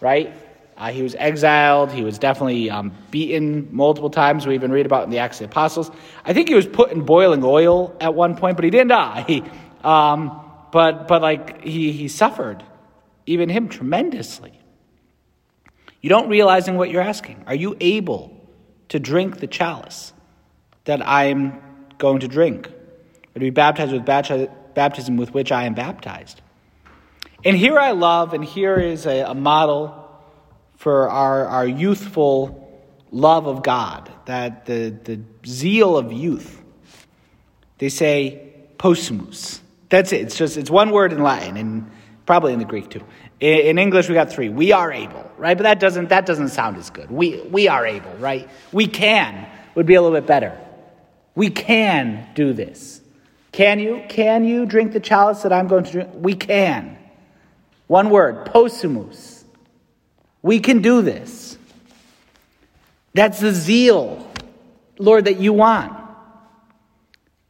right? 0.01 0.34
Uh, 0.75 0.91
he 0.91 1.01
was 1.01 1.15
exiled. 1.15 1.91
He 1.91 2.03
was 2.03 2.20
definitely 2.20 2.70
um, 2.70 2.94
beaten 3.12 3.70
multiple 3.72 4.10
times. 4.10 4.46
We 4.46 4.55
even 4.55 4.72
read 4.72 4.86
about 4.86 5.05
in 5.05 5.10
the 5.10 5.20
Acts 5.20 5.38
of 5.38 5.48
the 5.48 5.51
Apostles. 5.51 5.89
I 6.25 6.34
think 6.34 6.50
he 6.50 6.55
was 6.55 6.67
put 6.67 6.91
in 6.91 7.01
boiling 7.01 7.44
oil 7.44 7.96
at 8.01 8.13
one 8.13 8.36
point, 8.36 8.58
but 8.58 8.65
he 8.65 8.72
didn't 8.72 8.89
die. 8.89 9.44
um, 9.84 10.41
but 10.72 11.08
but 11.08 11.22
like 11.22 11.62
he 11.63 11.94
he 11.94 12.10
suffered, 12.10 12.62
even 13.25 13.50
him 13.50 13.70
tremendously. 13.70 14.60
You 16.01 16.10
don't 16.10 16.29
realizing 16.29 16.77
what 16.77 16.89
you're 16.89 17.01
asking. 17.01 17.44
Are 17.48 17.55
you 17.55 17.75
able 17.79 18.32
to 18.89 19.00
drink 19.00 19.39
the 19.39 19.48
chalice 19.48 20.13
that 20.84 21.05
I 21.05 21.25
am 21.25 21.62
going 21.98 22.20
to 22.20 22.27
drink? 22.27 22.70
or 23.36 23.39
to 23.39 23.46
be 23.46 23.50
baptized 23.50 23.91
with 23.91 24.05
baptism 24.05 25.17
with 25.17 25.34
which 25.34 25.51
I 25.51 25.65
am 25.65 25.74
baptized. 25.74 26.41
And 27.44 27.55
here 27.55 27.77
I 27.77 27.91
love, 27.91 28.34
and 28.34 28.44
here 28.44 28.77
is 28.77 29.05
a, 29.05 29.22
a 29.22 29.36
model 29.36 30.01
for 30.77 31.10
our, 31.10 31.46
our 31.46 31.67
youthful 31.67 32.62
love 33.12 33.46
of 33.46 33.62
God, 33.62 34.10
that 34.25 34.65
the, 34.65 34.96
the 35.03 35.20
zeal 35.46 35.98
of 35.98 36.12
youth. 36.12 36.62
They 37.77 37.89
say 37.89 38.53
possumus. 38.77 39.60
That's 39.89 40.12
it. 40.13 40.22
It's 40.22 40.38
just 40.38 40.58
it's 40.58 40.70
one 40.70 40.91
word 40.91 41.12
in 41.12 41.22
Latin 41.22 41.58
and 41.58 41.91
probably 42.25 42.53
in 42.53 42.60
the 42.60 42.65
Greek 42.65 42.89
too. 42.89 43.03
In, 43.39 43.60
in 43.60 43.77
English 43.77 44.08
we 44.10 44.15
got 44.15 44.32
three. 44.32 44.50
We 44.50 44.72
are 44.72 44.91
able, 44.91 45.29
right? 45.38 45.58
But 45.58 45.63
that 45.63 45.79
doesn't 45.79 46.10
that 46.10 46.25
doesn't 46.25 46.50
sound 46.50 46.77
as 46.77 46.89
good. 46.89 47.12
We 47.12 47.41
we 47.41 47.67
are 47.67 47.86
able, 47.86 48.13
right? 48.17 48.50
We 48.72 48.88
can 48.88 49.48
would 49.75 49.86
be 49.86 49.96
a 49.96 50.01
little 50.01 50.17
bit 50.17 50.27
better. 50.27 50.58
We 51.36 51.50
can 51.50 52.29
do 52.34 52.53
this. 52.53 53.01
Can 53.51 53.79
you? 53.79 54.03
Can 54.10 54.46
you 54.46 54.65
drink 54.65 54.94
the 54.94 55.00
chalice 55.00 55.44
that 55.44 55.53
I'm 55.53 55.67
going 55.67 55.86
to 55.86 55.91
drink? 55.91 56.10
We 56.15 56.36
can. 56.36 56.98
One 57.88 58.10
word, 58.10 58.48
possumus. 58.48 59.44
We 60.41 60.60
can 60.60 60.82
do 60.82 61.01
this. 61.01 61.58
That's 63.13 63.39
the 63.39 63.51
zeal, 63.51 64.29
Lord, 65.00 65.25
that 65.25 65.39
you 65.39 65.53
want. 65.53 65.94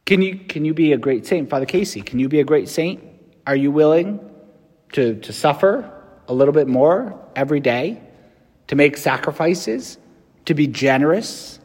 Can 0.04 0.22
you, 0.22 0.38
can 0.38 0.64
you 0.64 0.72
be 0.72 0.92
a 0.92 0.96
great 0.96 1.26
saint? 1.26 1.50
Father 1.50 1.66
Casey, 1.66 2.00
can 2.00 2.20
you 2.20 2.28
be 2.28 2.38
a 2.38 2.44
great 2.44 2.68
saint? 2.68 3.02
Are 3.46 3.56
you 3.56 3.72
willing 3.72 4.20
to, 4.92 5.16
to 5.20 5.32
suffer 5.32 5.90
a 6.28 6.34
little 6.34 6.54
bit 6.54 6.68
more 6.68 7.20
every 7.34 7.60
day? 7.60 8.00
To 8.68 8.76
make 8.76 8.96
sacrifices? 8.96 9.98
To 10.46 10.54
be 10.54 10.66
generous? 10.66 11.58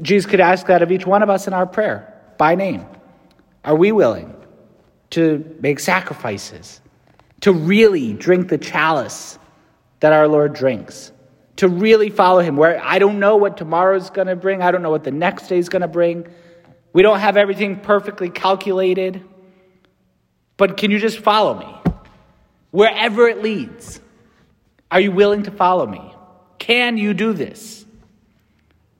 Jesus 0.00 0.30
could 0.30 0.40
ask 0.40 0.66
that 0.66 0.82
of 0.82 0.90
each 0.90 1.06
one 1.06 1.22
of 1.22 1.30
us 1.30 1.46
in 1.46 1.52
our 1.52 1.66
prayer 1.66 2.12
by 2.38 2.54
name. 2.54 2.86
Are 3.64 3.76
we 3.76 3.92
willing 3.92 4.34
to 5.10 5.56
make 5.60 5.78
sacrifices? 5.78 6.80
To 7.42 7.52
really 7.52 8.12
drink 8.12 8.48
the 8.48 8.58
chalice 8.58 9.38
that 10.00 10.12
our 10.12 10.26
Lord 10.26 10.54
drinks? 10.54 11.12
To 11.56 11.68
really 11.68 12.08
follow 12.08 12.40
him 12.40 12.56
where 12.56 12.82
I 12.82 12.98
don't 12.98 13.20
know 13.20 13.36
what 13.36 13.56
tomorrow's 13.56 14.10
going 14.10 14.26
to 14.26 14.36
bring, 14.36 14.62
I 14.62 14.70
don't 14.70 14.82
know 14.82 14.90
what 14.90 15.04
the 15.04 15.10
next 15.10 15.48
day 15.48 15.58
is 15.58 15.68
going 15.68 15.82
to 15.82 15.88
bring. 15.88 16.26
We 16.92 17.02
don't 17.02 17.20
have 17.20 17.36
everything 17.36 17.80
perfectly 17.80 18.30
calculated. 18.30 19.22
But 20.56 20.76
can 20.76 20.90
you 20.90 20.98
just 20.98 21.18
follow 21.18 21.58
me? 21.58 21.81
Wherever 22.72 23.28
it 23.28 23.42
leads, 23.42 24.00
are 24.90 24.98
you 24.98 25.12
willing 25.12 25.44
to 25.44 25.50
follow 25.50 25.86
me? 25.86 26.12
Can 26.58 26.96
you 26.98 27.14
do 27.14 27.32
this? 27.32 27.86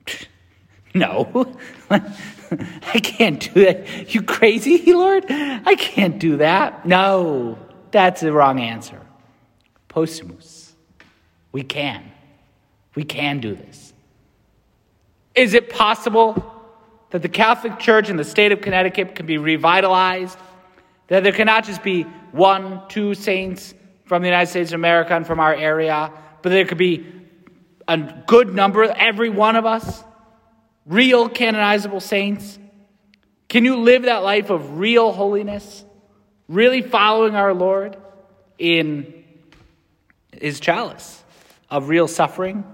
No. 0.94 1.56
I 1.90 3.00
can't 3.02 3.40
do 3.40 3.64
that. 3.64 4.12
You 4.14 4.20
crazy, 4.20 4.92
Lord? 4.92 5.24
I 5.30 5.74
can't 5.74 6.18
do 6.18 6.36
that. 6.36 6.84
No, 6.84 7.56
that's 7.90 8.20
the 8.20 8.30
wrong 8.30 8.60
answer. 8.60 9.00
Possumus. 9.88 10.72
We 11.50 11.62
can. 11.62 12.12
We 12.94 13.04
can 13.04 13.40
do 13.40 13.54
this. 13.54 13.94
Is 15.34 15.54
it 15.54 15.70
possible 15.70 16.62
that 17.08 17.22
the 17.22 17.28
Catholic 17.28 17.78
Church 17.78 18.10
in 18.10 18.18
the 18.18 18.24
state 18.24 18.52
of 18.52 18.60
Connecticut 18.60 19.14
can 19.14 19.24
be 19.24 19.38
revitalized, 19.38 20.38
that 21.12 21.24
there 21.24 21.32
cannot 21.32 21.64
just 21.64 21.82
be 21.82 22.04
one, 22.30 22.80
two 22.88 23.12
saints 23.12 23.74
from 24.04 24.22
the 24.22 24.28
United 24.28 24.48
States 24.48 24.70
of 24.70 24.76
America 24.76 25.14
and 25.14 25.26
from 25.26 25.40
our 25.40 25.54
area, 25.54 26.10
but 26.40 26.48
there 26.48 26.64
could 26.64 26.78
be 26.78 27.06
a 27.86 27.98
good 28.26 28.54
number, 28.54 28.84
every 28.84 29.28
one 29.28 29.54
of 29.54 29.66
us, 29.66 30.02
real 30.86 31.28
canonizable 31.28 32.00
saints. 32.00 32.58
Can 33.50 33.66
you 33.66 33.76
live 33.76 34.04
that 34.04 34.22
life 34.22 34.48
of 34.48 34.78
real 34.78 35.12
holiness, 35.12 35.84
really 36.48 36.80
following 36.80 37.34
our 37.34 37.52
Lord 37.52 37.98
in 38.56 39.12
his 40.32 40.60
chalice 40.60 41.22
of 41.68 41.90
real 41.90 42.08
suffering, 42.08 42.64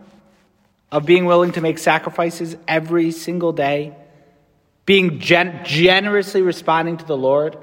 of 0.93 1.05
being 1.05 1.25
willing 1.25 1.51
to 1.53 1.61
make 1.61 1.79
sacrifices 1.79 2.57
every 2.69 3.11
single 3.11 3.51
day? 3.51 3.97
being 4.89 5.19
gen- 5.19 5.61
generously 5.67 6.41
responding 6.41 6.97
to 6.97 7.05
the 7.05 7.15
Lord, 7.15 7.59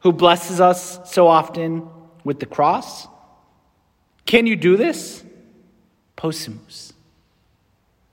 who 0.00 0.12
blesses 0.12 0.60
us 0.60 1.00
so 1.10 1.26
often 1.26 1.88
with 2.24 2.40
the 2.40 2.46
cross? 2.46 3.06
Can 4.26 4.46
you 4.46 4.56
do 4.56 4.76
this? 4.76 5.24
Possumus. 6.16 6.92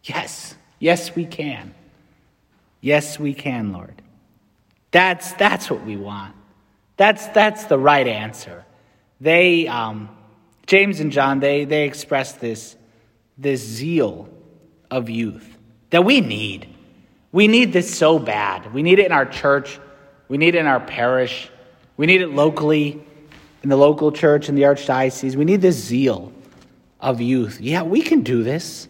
Yes, 0.03 0.55
yes, 0.79 1.15
we 1.15 1.25
can. 1.25 1.73
Yes, 2.81 3.19
we 3.19 3.33
can, 3.33 3.73
Lord. 3.73 4.01
That's, 4.91 5.33
that's 5.33 5.69
what 5.69 5.85
we 5.85 5.97
want. 5.97 6.33
That's, 6.95 7.27
that's 7.27 7.65
the 7.65 7.77
right 7.77 8.07
answer. 8.07 8.65
They, 9.19 9.67
um, 9.67 10.09
James 10.65 10.99
and 10.99 11.11
John, 11.11 11.39
they, 11.39 11.65
they 11.65 11.85
express 11.85 12.33
this, 12.33 12.75
this 13.37 13.61
zeal 13.61 14.29
of 14.89 15.09
youth 15.09 15.57
that 15.89 16.05
we 16.05 16.21
need. 16.21 16.73
We 17.31 17.47
need 17.47 17.73
this 17.73 17.93
so 17.93 18.19
bad. 18.19 18.73
We 18.73 18.83
need 18.83 18.99
it 18.99 19.05
in 19.05 19.11
our 19.11 19.25
church. 19.25 19.79
We 20.27 20.37
need 20.37 20.55
it 20.55 20.59
in 20.59 20.67
our 20.67 20.79
parish. 20.79 21.49
We 21.97 22.05
need 22.05 22.21
it 22.21 22.29
locally, 22.29 23.03
in 23.63 23.69
the 23.69 23.75
local 23.75 24.11
church, 24.11 24.49
in 24.49 24.55
the 24.55 24.61
archdiocese. 24.61 25.35
We 25.35 25.45
need 25.45 25.61
this 25.61 25.75
zeal 25.75 26.31
of 26.99 27.19
youth. 27.19 27.59
Yeah, 27.59 27.83
we 27.83 28.01
can 28.01 28.21
do 28.21 28.43
this. 28.43 28.87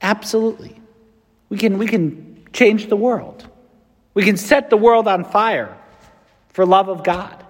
Absolutely. 0.00 0.80
We 1.48 1.56
can, 1.56 1.78
we 1.78 1.86
can 1.86 2.46
change 2.52 2.88
the 2.88 2.96
world. 2.96 3.48
We 4.12 4.22
can 4.22 4.36
set 4.36 4.70
the 4.70 4.76
world 4.76 5.08
on 5.08 5.24
fire 5.24 5.76
for 6.50 6.64
love 6.64 6.88
of 6.88 7.02
God. 7.02 7.44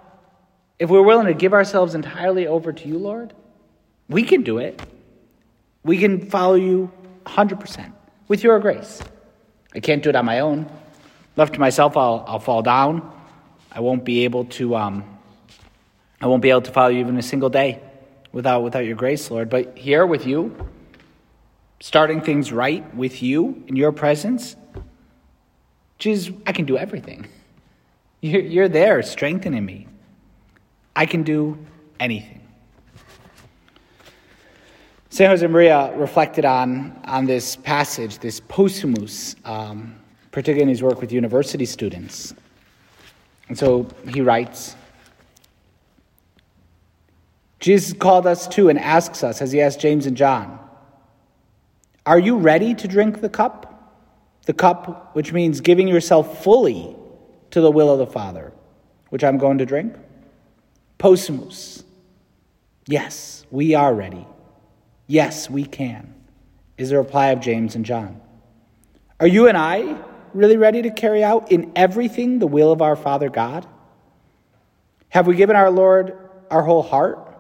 If 0.79 0.91
we're 0.91 1.03
willing 1.03 1.27
to 1.27 1.35
give 1.35 1.53
ourselves 1.53 1.95
entirely 1.95 2.47
over 2.47 2.73
to 2.73 2.89
you, 2.89 2.99
Lord, 2.99 3.35
we 4.09 4.23
can 4.23 4.43
do 4.43 4.59
it. 4.59 4.81
We 5.83 5.99
can 5.99 6.31
follow 6.31 6.55
you 6.55 6.91
100% 7.27 7.93
with 8.29 8.43
your 8.43 8.59
grace. 8.59 9.03
I 9.75 9.81
can't 9.81 10.03
do 10.03 10.09
it 10.09 10.17
on 10.17 10.25
my 10.25 10.41
own. 10.41 10.71
Left 11.37 11.53
to 11.55 11.61
myself, 11.61 11.97
I'll, 11.97 12.25
I'll 12.27 12.39
fall 12.39 12.63
down. 12.63 13.14
I 13.75 13.81
won't 13.81 14.05
be 14.05 14.25
able 14.25 14.45
to. 14.47 14.77
Um, 14.77 15.05
I 16.21 16.27
won't 16.27 16.43
be 16.43 16.51
able 16.51 16.63
to 16.63 16.71
follow 16.71 16.89
you 16.89 17.01
even 17.01 17.19
a 17.19 17.23
single 17.23 17.51
day 17.51 17.81
without 18.33 18.63
without 18.63 18.87
your 18.87 18.97
grace, 18.97 19.31
Lord. 19.31 19.51
But 19.51 19.77
here 19.77 20.07
with 20.07 20.27
you, 20.27 20.57
starting 21.81 22.21
things 22.21 22.53
right 22.53 22.95
with 22.95 23.23
you 23.23 23.63
in 23.67 23.77
your 23.77 23.93
presence, 23.93 24.57
Jesus, 25.99 26.33
I 26.47 26.53
can 26.53 26.65
do 26.65 26.79
everything. 26.79 27.27
You're, 28.21 28.41
you're 28.41 28.69
there, 28.71 29.03
strengthening 29.03 29.67
me. 29.67 29.87
I 30.97 31.05
can 31.05 31.25
do 31.25 31.59
anything. 32.01 32.41
San 35.11 35.29
Jose 35.29 35.47
Maria 35.47 35.95
reflected 35.95 36.47
on, 36.47 36.99
on 37.05 37.27
this 37.27 37.55
passage, 37.55 38.21
this 38.21 38.41
possumus, 38.41 39.37
um, 39.47 39.95
particularly 40.31 40.63
in 40.63 40.71
his 40.71 40.83
work 40.83 41.03
with 41.03 41.13
university 41.13 41.67
students. 41.67 42.33
And 43.55 43.59
so 43.61 43.87
he 44.09 44.21
writes 44.21 44.75
Jesus 47.61 47.93
called 47.93 48.27
us 48.27 48.49
to 48.49 48.69
and 48.69 48.77
asks 48.81 49.23
us, 49.23 49.41
as 49.41 49.53
he 49.53 49.61
asked 49.61 49.79
James 49.79 50.07
and 50.07 50.17
John, 50.17 50.59
Are 52.05 52.19
you 52.19 52.37
ready 52.37 52.75
to 52.75 52.89
drink 52.89 53.21
the 53.21 53.29
cup? 53.29 53.95
The 54.47 54.55
cup, 54.55 55.15
which 55.15 55.33
means 55.33 55.61
giving 55.61 55.87
yourself 55.87 56.43
fully 56.43 56.97
to 57.53 57.61
the 57.61 57.71
will 57.71 57.93
of 57.93 58.01
the 58.01 58.09
Father, 58.09 58.53
which 59.11 59.23
I'm 59.23 59.39
going 59.39 59.59
to 59.59 59.67
drink? 59.67 59.95
Possumus. 60.99 61.85
Yes, 62.89 63.47
we 63.53 63.77
are 63.77 63.95
ready. 63.95 64.27
Yes, 65.07 65.49
we 65.49 65.65
can, 65.65 66.13
is 66.77 66.91
the 66.91 66.99
reply 66.99 67.29
of 67.29 67.39
James 67.39 67.77
and 67.77 67.85
John. 67.85 68.21
Are 69.21 69.29
you 69.29 69.47
and 69.47 69.57
I 69.57 69.97
really 70.35 70.57
ready 70.57 70.83
to 70.83 70.91
carry 70.91 71.23
out 71.23 71.51
in 71.53 71.73
everything 71.77 72.39
the 72.39 72.47
will 72.47 72.73
of 72.73 72.83
our 72.83 72.97
Father 72.97 73.29
God? 73.29 73.67
Have 75.09 75.27
we 75.27 75.37
given 75.37 75.57
our 75.57 75.71
Lord 75.71 76.19
our 76.51 76.63
whole 76.63 76.83
heart? 76.83 77.31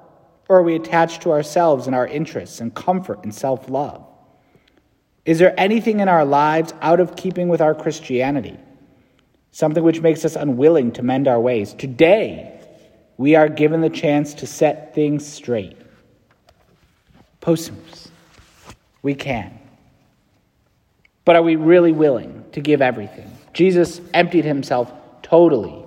Or 0.48 0.58
are 0.58 0.62
we 0.62 0.74
attached 0.74 1.22
to 1.22 1.32
ourselves 1.32 1.86
and 1.86 1.96
our 1.96 2.06
interests 2.06 2.60
and 2.60 2.74
comfort 2.74 3.24
and 3.24 3.34
self 3.34 3.68
love? 3.70 4.06
Is 5.24 5.38
there 5.38 5.58
anything 5.58 6.00
in 6.00 6.08
our 6.08 6.24
lives 6.24 6.74
out 6.82 7.00
of 7.00 7.16
keeping 7.16 7.48
with 7.48 7.60
our 7.60 7.74
Christianity? 7.74 8.58
Something 9.52 9.82
which 9.82 10.00
makes 10.00 10.24
us 10.24 10.36
unwilling 10.36 10.92
to 10.92 11.02
mend 11.02 11.28
our 11.28 11.40
ways? 11.40 11.72
Today, 11.72 12.60
we 13.16 13.36
are 13.36 13.48
given 13.48 13.80
the 13.80 13.90
chance 13.90 14.34
to 14.34 14.46
set 14.46 14.94
things 14.94 15.26
straight. 15.26 15.78
Possumus. 17.40 18.08
We 19.02 19.14
can. 19.14 19.58
But 21.24 21.36
are 21.36 21.42
we 21.42 21.56
really 21.56 21.92
willing 21.92 22.44
to 22.52 22.60
give 22.60 22.82
everything? 22.82 23.30
Jesus 23.52 24.00
emptied 24.12 24.44
himself 24.44 24.92
totally. 25.22 25.84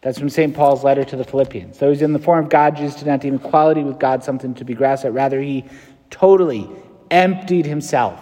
That's 0.00 0.18
from 0.18 0.28
St. 0.28 0.54
Paul's 0.54 0.84
letter 0.84 1.04
to 1.04 1.16
the 1.16 1.24
Philippians. 1.24 1.78
Though 1.78 1.90
he's 1.90 2.02
in 2.02 2.12
the 2.12 2.18
form 2.18 2.44
of 2.44 2.50
God, 2.50 2.76
Jesus 2.76 2.96
did 2.96 3.06
not 3.06 3.20
deem 3.20 3.34
equality 3.34 3.82
with 3.82 3.98
God 3.98 4.24
something 4.24 4.54
to 4.54 4.64
be 4.64 4.74
grasped 4.74 5.06
at. 5.06 5.12
Rather, 5.12 5.40
he 5.40 5.64
totally 6.10 6.68
emptied 7.10 7.66
himself, 7.66 8.20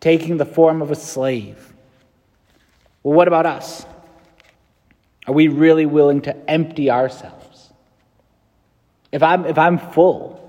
taking 0.00 0.36
the 0.36 0.44
form 0.44 0.82
of 0.82 0.90
a 0.90 0.94
slave. 0.94 1.72
Well, 3.02 3.14
what 3.14 3.28
about 3.28 3.46
us? 3.46 3.84
Are 5.26 5.34
we 5.34 5.48
really 5.48 5.86
willing 5.86 6.22
to 6.22 6.50
empty 6.50 6.90
ourselves? 6.90 7.70
If 9.10 9.22
I'm, 9.22 9.44
if 9.46 9.58
I'm 9.58 9.78
full, 9.78 10.42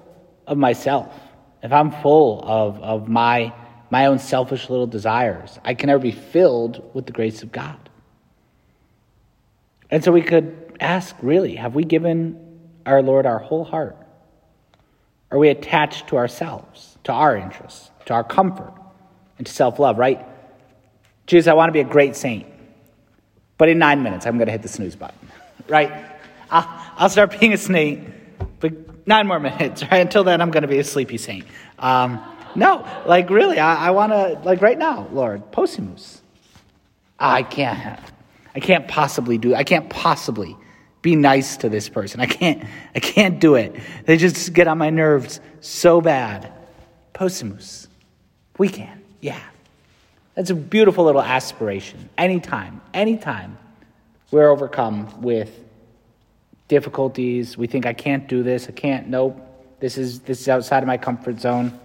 of 0.48 0.58
myself, 0.58 1.14
if 1.62 1.72
I'm 1.72 1.92
full 1.92 2.42
of, 2.44 2.82
of 2.82 3.08
my, 3.08 3.54
my 3.94 4.08
own 4.08 4.18
selfish 4.18 4.72
little 4.72 4.88
desires, 4.88 5.60
I 5.64 5.76
can 5.76 5.86
never 5.86 6.02
be 6.02 6.12
filled 6.12 6.84
with 6.96 7.06
the 7.06 7.12
grace 7.12 7.44
of 7.44 7.52
God. 7.52 7.78
And 9.92 10.04
so 10.04 10.12
we 10.12 10.24
could 10.24 10.76
ask 10.80 11.16
really, 11.22 11.58
have 11.58 11.76
we 11.76 11.84
given 11.84 12.60
our 12.88 13.04
Lord 13.04 13.28
our 13.28 13.38
whole 13.38 13.64
heart? 13.64 13.96
Are 15.30 15.38
we 15.38 15.50
attached 15.50 16.08
to 16.08 16.18
ourselves, 16.18 16.98
to 17.04 17.12
our 17.12 17.38
interests, 17.38 17.92
to 18.06 18.16
our 18.16 18.24
comfort, 18.24 18.74
and 19.38 19.46
to 19.46 19.54
self 19.54 19.78
love, 19.78 20.00
right? 20.00 20.26
Jesus, 21.28 21.48
I 21.48 21.54
want 21.54 21.70
to 21.70 21.74
be 21.74 21.82
a 21.82 21.84
great 21.84 22.16
saint. 22.16 22.48
But 23.60 23.70
in 23.70 23.78
nine 23.78 24.02
minutes, 24.02 24.26
I'm 24.26 24.40
going 24.40 24.48
to 24.48 24.54
hit 24.54 24.64
the 24.64 24.70
snooze 24.70 24.96
button, 24.96 25.30
right? 25.68 25.92
I'll, 26.50 26.68
I'll 26.98 27.10
start 27.10 27.40
being 27.40 27.54
a 27.54 27.58
saint, 27.58 28.12
but 28.60 29.06
nine 29.06 29.28
more 29.28 29.40
minutes, 29.40 29.84
right? 29.92 30.02
Until 30.02 30.24
then, 30.24 30.42
I'm 30.42 30.50
going 30.50 30.64
to 30.64 30.68
be 30.68 30.80
a 30.80 30.84
sleepy 30.84 31.20
saint. 31.20 31.46
Um, 31.78 32.33
no, 32.56 32.86
like 33.06 33.30
really, 33.30 33.60
I, 33.60 33.88
I 33.88 33.92
want 33.92 34.12
to, 34.12 34.40
like 34.44 34.62
right 34.62 34.78
now, 34.78 35.08
Lord, 35.12 35.52
Possumus. 35.52 36.20
I 37.20 37.44
can't, 37.44 38.00
I 38.56 38.60
can't 38.60 38.88
possibly 38.88 39.38
do, 39.38 39.56
I 39.56 39.64
can't 39.64 39.90
possibly 39.90 40.58
be 41.02 41.16
nice 41.16 41.58
to 41.58 41.70
this 41.70 41.90
person. 41.90 42.20
I 42.20 42.26
can't, 42.26 42.64
I 42.96 43.00
can't 43.00 43.40
do 43.40 43.56
it. 43.56 43.76
They 44.06 44.18
just 44.18 44.54
get 44.54 44.68
on 44.68 44.78
my 44.78 44.90
nerves 44.90 45.40
so 45.62 46.02
bad. 46.02 46.52
Possumus. 47.14 47.88
We 48.58 48.70
can, 48.70 49.02
yeah. 49.22 49.42
That's 50.36 50.50
a 50.50 50.56
beautiful 50.56 51.06
little 51.06 51.22
aspiration. 51.22 52.10
Anytime, 52.18 52.82
anytime 52.94 53.58
we're 54.32 54.50
overcome 54.50 55.22
with 55.22 55.60
difficulties, 56.68 57.58
we 57.58 57.68
think 57.68 57.86
I 57.86 57.94
can't 57.94 58.28
do 58.28 58.42
this, 58.42 58.68
I 58.68 58.72
can't, 58.72 59.08
nope, 59.08 59.40
this 59.84 59.98
is 59.98 60.22
this 60.22 60.40
is 60.40 60.48
outside 60.48 60.82
of 60.82 60.88
my 60.88 60.96
comfort 60.96 61.42
zone. 61.42 61.78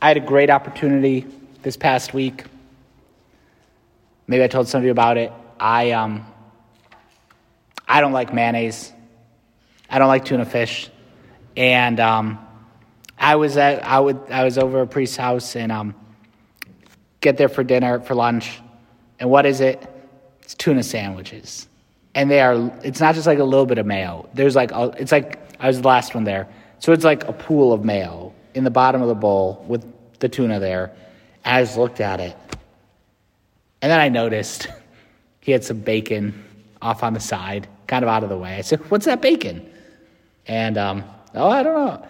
I 0.00 0.08
had 0.08 0.16
a 0.16 0.20
great 0.20 0.50
opportunity 0.50 1.26
this 1.62 1.76
past 1.76 2.14
week. 2.14 2.44
Maybe 4.26 4.44
I 4.44 4.48
told 4.48 4.68
some 4.68 4.78
of 4.78 4.84
you 4.84 4.90
about 4.90 5.16
it. 5.16 5.32
I 5.58 5.92
um 5.92 6.26
I 7.88 8.00
don't 8.00 8.12
like 8.12 8.34
mayonnaise. 8.34 8.92
I 9.88 9.98
don't 9.98 10.08
like 10.08 10.24
tuna 10.24 10.44
fish. 10.44 10.90
And 11.56 11.98
um 12.00 12.38
I 13.18 13.36
was 13.36 13.56
at 13.56 13.84
I 13.84 14.00
would 14.00 14.20
I 14.30 14.44
was 14.44 14.58
over 14.58 14.82
a 14.82 14.86
priest's 14.86 15.16
house 15.16 15.56
and 15.56 15.72
um 15.72 15.94
get 17.20 17.36
there 17.36 17.48
for 17.48 17.64
dinner, 17.64 18.00
for 18.00 18.14
lunch, 18.14 18.60
and 19.18 19.30
what 19.30 19.46
is 19.46 19.60
it? 19.60 19.82
It's 20.42 20.54
tuna 20.54 20.82
sandwiches. 20.82 21.66
And 22.14 22.30
they 22.30 22.40
are, 22.40 22.72
it's 22.82 23.00
not 23.00 23.14
just 23.14 23.26
like 23.26 23.38
a 23.38 23.44
little 23.44 23.66
bit 23.66 23.78
of 23.78 23.86
mayo. 23.86 24.28
There's 24.32 24.54
like, 24.54 24.70
a, 24.70 24.94
it's 24.98 25.12
like, 25.12 25.38
I 25.60 25.66
was 25.66 25.80
the 25.80 25.88
last 25.88 26.14
one 26.14 26.24
there. 26.24 26.48
So 26.78 26.92
it's 26.92 27.04
like 27.04 27.24
a 27.24 27.32
pool 27.32 27.72
of 27.72 27.84
mayo 27.84 28.25
in 28.56 28.64
the 28.64 28.70
bottom 28.70 29.02
of 29.02 29.08
the 29.08 29.14
bowl 29.14 29.64
with 29.68 29.84
the 30.18 30.28
tuna 30.28 30.58
there. 30.58 30.90
I 31.44 31.62
just 31.62 31.76
looked 31.76 32.00
at 32.00 32.20
it. 32.20 32.34
And 33.82 33.92
then 33.92 34.00
I 34.00 34.08
noticed 34.08 34.68
he 35.40 35.52
had 35.52 35.62
some 35.62 35.78
bacon 35.80 36.42
off 36.80 37.02
on 37.02 37.12
the 37.12 37.20
side, 37.20 37.68
kind 37.86 38.02
of 38.02 38.08
out 38.08 38.22
of 38.22 38.30
the 38.30 38.38
way. 38.38 38.56
I 38.56 38.62
said, 38.62 38.80
What's 38.90 39.04
that 39.04 39.20
bacon? 39.20 39.70
And, 40.46 40.78
um, 40.78 41.04
oh, 41.34 41.48
I 41.48 41.62
don't 41.62 41.86
know. 41.86 42.06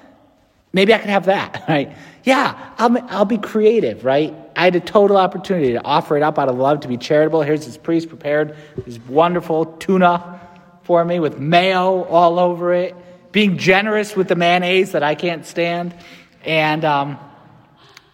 Maybe 0.72 0.94
I 0.94 0.98
can 0.98 1.08
have 1.08 1.26
that, 1.26 1.64
right? 1.68 1.96
Yeah, 2.22 2.72
I'll, 2.78 2.96
I'll 3.08 3.24
be 3.24 3.38
creative, 3.38 4.04
right? 4.04 4.34
I 4.54 4.64
had 4.64 4.76
a 4.76 4.80
total 4.80 5.16
opportunity 5.16 5.72
to 5.72 5.84
offer 5.84 6.16
it 6.16 6.22
up 6.22 6.38
out 6.38 6.48
of 6.48 6.56
love 6.56 6.80
to 6.80 6.88
be 6.88 6.96
charitable. 6.96 7.42
Here's 7.42 7.66
this 7.66 7.76
priest 7.76 8.08
prepared 8.08 8.56
this 8.84 8.98
wonderful 9.08 9.64
tuna 9.64 10.40
for 10.82 11.04
me 11.04 11.18
with 11.18 11.38
mayo 11.38 12.04
all 12.04 12.38
over 12.38 12.72
it, 12.72 12.94
being 13.32 13.58
generous 13.58 14.14
with 14.14 14.28
the 14.28 14.36
mayonnaise 14.36 14.92
that 14.92 15.02
I 15.02 15.16
can't 15.16 15.44
stand. 15.44 15.94
And, 16.46 16.84
um, 16.84 17.18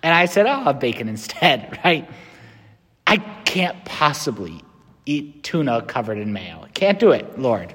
and 0.02 0.12
I 0.12 0.24
said, 0.24 0.46
oh, 0.46 0.50
I'll 0.50 0.64
have 0.64 0.80
bacon 0.80 1.08
instead, 1.16 1.78
right? 1.84 2.08
I 3.06 3.18
can't 3.44 3.84
possibly 3.84 4.62
eat 5.04 5.42
tuna 5.42 5.82
covered 5.82 6.18
in 6.18 6.32
mayo. 6.32 6.66
Can't 6.74 6.98
do 6.98 7.12
it, 7.12 7.38
Lord. 7.38 7.74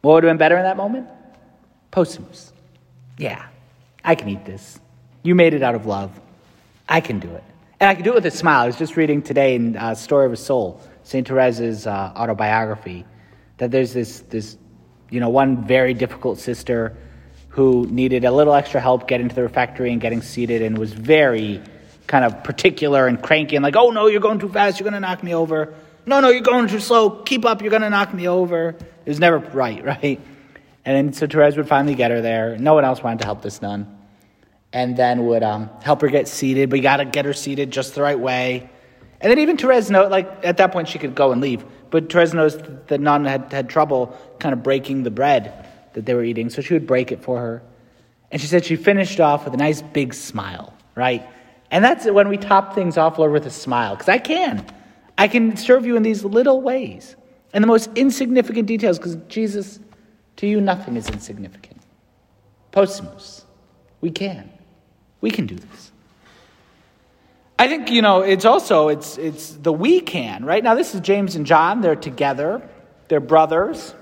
What 0.00 0.14
would 0.14 0.24
have 0.24 0.30
been 0.30 0.38
better 0.38 0.56
in 0.56 0.62
that 0.62 0.76
moment? 0.76 1.08
Possumus. 1.92 2.52
Yeah, 3.18 3.46
I 4.02 4.14
can 4.14 4.28
eat 4.28 4.46
this. 4.46 4.80
You 5.22 5.34
made 5.34 5.52
it 5.52 5.62
out 5.62 5.74
of 5.74 5.84
love. 5.84 6.10
I 6.88 7.00
can 7.00 7.18
do 7.18 7.30
it. 7.34 7.44
And 7.80 7.88
I 7.88 7.94
can 7.94 8.02
do 8.02 8.12
it 8.12 8.14
with 8.14 8.26
a 8.26 8.30
smile. 8.30 8.62
I 8.62 8.66
was 8.66 8.76
just 8.76 8.96
reading 8.96 9.20
today 9.20 9.54
in 9.54 9.76
uh, 9.76 9.94
Story 9.94 10.26
of 10.26 10.32
a 10.32 10.36
Soul, 10.36 10.80
St. 11.02 11.26
Therese's 11.26 11.86
uh, 11.86 12.12
autobiography, 12.16 13.04
that 13.58 13.70
there's 13.70 13.92
this, 13.92 14.20
this, 14.20 14.56
you 15.10 15.20
know, 15.20 15.28
one 15.28 15.64
very 15.66 15.92
difficult 15.92 16.38
sister 16.38 16.96
who 17.50 17.86
needed 17.90 18.24
a 18.24 18.30
little 18.30 18.54
extra 18.54 18.80
help 18.80 19.08
getting 19.08 19.28
to 19.28 19.34
the 19.34 19.42
refectory 19.42 19.92
and 19.92 20.00
getting 20.00 20.22
seated 20.22 20.62
and 20.62 20.78
was 20.78 20.92
very 20.92 21.60
kind 22.06 22.24
of 22.24 22.42
particular 22.44 23.06
and 23.06 23.22
cranky 23.22 23.56
and 23.56 23.62
like, 23.62 23.76
oh 23.76 23.90
no, 23.90 24.06
you're 24.06 24.20
going 24.20 24.38
too 24.38 24.48
fast, 24.48 24.78
you're 24.78 24.88
going 24.88 24.94
to 24.94 25.00
knock 25.00 25.22
me 25.22 25.34
over. 25.34 25.74
No, 26.06 26.20
no, 26.20 26.30
you're 26.30 26.42
going 26.42 26.68
too 26.68 26.80
slow, 26.80 27.10
keep 27.10 27.44
up, 27.44 27.60
you're 27.60 27.70
going 27.70 27.82
to 27.82 27.90
knock 27.90 28.14
me 28.14 28.28
over. 28.28 28.70
It 28.70 29.08
was 29.08 29.18
never 29.18 29.38
right, 29.38 29.84
right? 30.02 30.20
And 30.84 30.96
then 30.96 31.12
so 31.12 31.26
Therese 31.26 31.56
would 31.56 31.68
finally 31.68 31.94
get 31.94 32.10
her 32.10 32.20
there. 32.20 32.56
No 32.56 32.74
one 32.74 32.84
else 32.84 33.02
wanted 33.02 33.20
to 33.20 33.24
help 33.26 33.42
this 33.42 33.60
nun. 33.60 33.98
And 34.72 34.96
then 34.96 35.26
would 35.26 35.42
um, 35.42 35.68
help 35.82 36.00
her 36.02 36.08
get 36.08 36.28
seated, 36.28 36.70
but 36.70 36.76
you 36.76 36.82
got 36.82 36.98
to 36.98 37.04
get 37.04 37.24
her 37.24 37.32
seated 37.32 37.72
just 37.72 37.96
the 37.96 38.02
right 38.02 38.18
way. 38.18 38.70
And 39.20 39.30
then 39.30 39.40
even 39.40 39.56
Therese 39.56 39.90
knows, 39.90 40.10
like 40.10 40.44
at 40.44 40.58
that 40.58 40.70
point 40.70 40.88
she 40.88 40.98
could 41.00 41.16
go 41.16 41.32
and 41.32 41.40
leave. 41.40 41.64
But 41.90 42.10
Therese 42.10 42.32
knows 42.32 42.56
the 42.86 42.98
nun 42.98 43.24
had 43.24 43.52
had 43.52 43.68
trouble 43.68 44.16
kind 44.38 44.52
of 44.52 44.62
breaking 44.62 45.02
the 45.02 45.10
bread 45.10 45.69
that 45.94 46.06
they 46.06 46.14
were 46.14 46.24
eating, 46.24 46.50
so 46.50 46.62
she 46.62 46.74
would 46.74 46.86
break 46.86 47.12
it 47.12 47.22
for 47.22 47.38
her. 47.38 47.62
And 48.30 48.40
she 48.40 48.46
said 48.46 48.64
she 48.64 48.76
finished 48.76 49.20
off 49.20 49.44
with 49.44 49.54
a 49.54 49.56
nice 49.56 49.82
big 49.82 50.14
smile, 50.14 50.72
right? 50.94 51.26
And 51.70 51.84
that's 51.84 52.06
when 52.06 52.28
we 52.28 52.36
top 52.36 52.74
things 52.74 52.96
off, 52.96 53.18
Lord, 53.18 53.32
with 53.32 53.46
a 53.46 53.50
smile, 53.50 53.94
because 53.94 54.08
I 54.08 54.18
can. 54.18 54.64
I 55.18 55.28
can 55.28 55.56
serve 55.56 55.84
you 55.84 55.96
in 55.96 56.02
these 56.02 56.24
little 56.24 56.60
ways, 56.62 57.16
in 57.52 57.62
the 57.62 57.68
most 57.68 57.90
insignificant 57.96 58.66
details, 58.66 58.98
because 58.98 59.16
Jesus 59.28 59.80
to 60.36 60.46
you, 60.46 60.60
nothing 60.60 60.96
is 60.96 61.08
insignificant. 61.10 61.82
Possumus. 62.72 63.44
We 64.00 64.10
can. 64.10 64.50
We 65.20 65.30
can 65.30 65.46
do 65.46 65.54
this. 65.54 65.92
I 67.58 67.68
think, 67.68 67.90
you 67.90 68.00
know, 68.00 68.22
it's 68.22 68.46
also, 68.46 68.88
it's, 68.88 69.18
it's 69.18 69.50
the 69.50 69.70
we 69.70 70.00
can, 70.00 70.46
right? 70.46 70.64
Now, 70.64 70.74
this 70.74 70.94
is 70.94 71.02
James 71.02 71.36
and 71.36 71.44
John. 71.44 71.82
They're 71.82 71.94
together. 71.94 72.66
They're 73.08 73.20
brothers. 73.20 73.94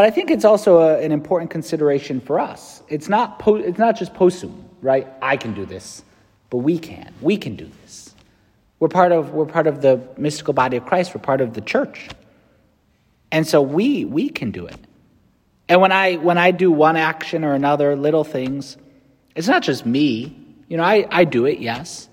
But 0.00 0.06
I 0.06 0.10
think 0.12 0.30
it's 0.30 0.46
also 0.46 0.78
a, 0.78 0.98
an 0.98 1.12
important 1.12 1.50
consideration 1.50 2.22
for 2.22 2.40
us. 2.40 2.82
It's 2.88 3.10
not, 3.10 3.38
po- 3.38 3.56
it's 3.56 3.76
not 3.78 3.98
just 3.98 4.14
possum, 4.14 4.64
right? 4.80 5.06
I 5.20 5.36
can 5.36 5.52
do 5.52 5.66
this, 5.66 6.02
but 6.48 6.56
we 6.56 6.78
can. 6.78 7.12
We 7.20 7.36
can 7.36 7.54
do 7.54 7.70
this. 7.82 8.14
We're 8.78 8.88
part 8.88 9.12
of, 9.12 9.34
we're 9.34 9.44
part 9.44 9.66
of 9.66 9.82
the 9.82 10.00
mystical 10.16 10.54
body 10.54 10.78
of 10.78 10.86
Christ. 10.86 11.14
We're 11.14 11.20
part 11.20 11.42
of 11.42 11.52
the 11.52 11.60
church. 11.60 12.08
And 13.30 13.46
so 13.46 13.60
we 13.60 14.06
we 14.06 14.30
can 14.30 14.52
do 14.52 14.64
it. 14.64 14.78
And 15.68 15.82
when 15.82 15.92
I 15.92 16.16
when 16.16 16.38
I 16.38 16.50
do 16.50 16.72
one 16.72 16.96
action 16.96 17.44
or 17.44 17.52
another, 17.52 17.94
little 17.94 18.24
things, 18.24 18.78
it's 19.36 19.48
not 19.48 19.62
just 19.62 19.84
me. 19.84 20.34
You 20.68 20.78
know, 20.78 20.82
I, 20.82 21.06
I 21.10 21.24
do 21.24 21.44
it, 21.44 21.58
yes. 21.58 22.08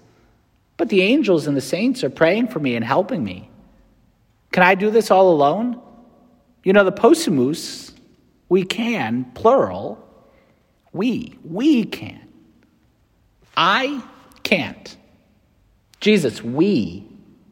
But 0.75 0.89
the 0.89 1.03
angels 1.03 1.47
and 1.47 1.55
the 1.55 1.61
saints 1.61 2.03
are 2.03 2.09
praying 2.09 2.49
for 2.49 2.59
me 2.59 2.75
and 2.75 2.83
helping 2.83 3.23
me. 3.23 3.49
Can 4.51 4.63
I 4.63 4.75
do 4.75 4.91
this 4.91 5.09
all 5.09 5.31
alone? 5.31 5.81
You 6.67 6.73
know, 6.73 6.83
the 6.83 6.91
possumus, 6.91 7.93
we 8.49 8.65
can, 8.65 9.23
plural. 9.35 10.05
We, 10.91 11.39
we 11.45 11.85
can. 11.85 12.27
I 13.55 14.03
can't. 14.43 14.97
Jesus, 16.01 16.43
we, 16.43 17.07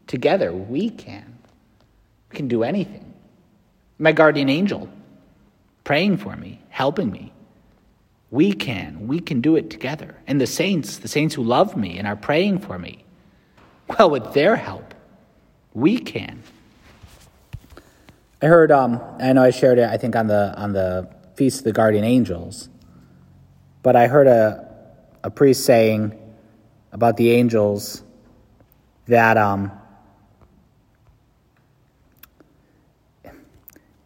together, 0.06 0.52
we 0.52 0.90
can. 0.90 1.38
We 2.30 2.36
can 2.36 2.50
do 2.50 2.64
anything 2.64 3.14
my 4.00 4.12
guardian 4.12 4.50
angel 4.50 4.90
praying 5.86 6.18
for 6.18 6.36
me, 6.36 6.60
helping 6.68 7.10
me. 7.10 7.32
We 8.32 8.52
can. 8.52 9.08
We 9.08 9.22
can 9.22 9.40
do 9.40 9.56
it 9.56 9.70
together. 9.70 10.14
And 10.28 10.42
the 10.42 10.46
saints, 10.46 10.98
the 10.98 11.08
saints 11.08 11.34
who 11.34 11.44
love 11.44 11.78
me 11.78 11.98
and 11.98 12.06
are 12.06 12.18
praying 12.18 12.60
for 12.60 12.78
me, 12.78 13.06
well, 13.88 14.10
with 14.10 14.34
their 14.34 14.58
help, 14.58 14.94
we 15.74 16.00
can. 16.00 16.44
I 18.42 18.48
heard, 18.48 18.72
um, 18.72 19.02
I 19.20 19.34
know 19.34 19.44
I 19.44 19.52
shared 19.52 19.80
it, 19.80 19.90
I 19.90 19.98
think, 19.98 20.16
on 20.16 20.28
the, 20.28 20.54
on 20.58 20.74
the 20.74 21.10
Feast 21.36 21.60
of 21.60 21.64
the 21.66 21.72
Guardian 21.72 22.04
Angels, 22.04 22.70
but 23.82 23.96
I 23.96 24.08
heard 24.08 24.28
a, 24.28 24.68
a 25.24 25.30
priest 25.30 25.66
saying 25.66 26.20
about 26.92 27.18
the 27.18 27.32
angels 27.32 28.04
that 29.08 29.38
um, 29.38 29.72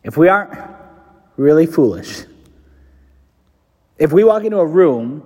If 0.04 0.18
we 0.18 0.30
aren't 0.30 0.58
really 1.38 1.66
foolish, 1.66 2.24
if 3.98 4.12
we 4.12 4.24
walk 4.24 4.44
into 4.44 4.58
a 4.58 4.66
room 4.66 5.24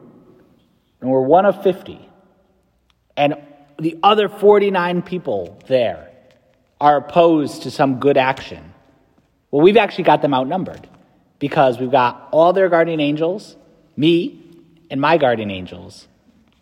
and 1.00 1.10
we're 1.10 1.22
one 1.22 1.46
of 1.46 1.64
50, 1.64 2.10
and 3.16 3.36
the 3.80 4.00
other 4.02 4.28
49 4.28 5.02
people 5.04 5.60
there 5.68 6.10
are 6.82 6.98
opposed 6.98 7.64
to 7.64 7.72
some 7.72 8.00
good 8.00 8.18
action, 8.18 8.73
well, 9.54 9.62
we've 9.62 9.78
actually 9.78 10.06
got 10.06 10.24
them 10.24 10.34
outnumbered 10.34 10.90
because 11.38 11.78
we've 11.78 11.92
got 11.92 12.28
all 12.32 12.54
their 12.54 12.70
guardian 12.70 13.00
angels, 13.00 13.56
me, 13.96 14.42
and 14.90 15.00
my 15.00 15.18
guardian 15.18 15.52
angels. 15.52 16.08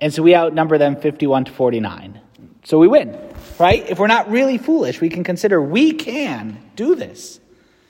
And 0.01 0.13
so 0.13 0.21
we 0.21 0.35
outnumber 0.35 0.77
them 0.77 0.97
51 0.97 1.45
to 1.45 1.53
49. 1.53 2.19
So 2.65 2.79
we 2.79 2.89
win, 2.89 3.17
right? 3.57 3.89
If 3.89 3.97
we're 3.97 4.07
not 4.07 4.29
really 4.29 4.57
foolish, 4.57 4.99
we 4.99 5.07
can 5.07 5.23
consider 5.23 5.61
we 5.61 5.93
can 5.93 6.61
do 6.75 6.95
this. 6.95 7.39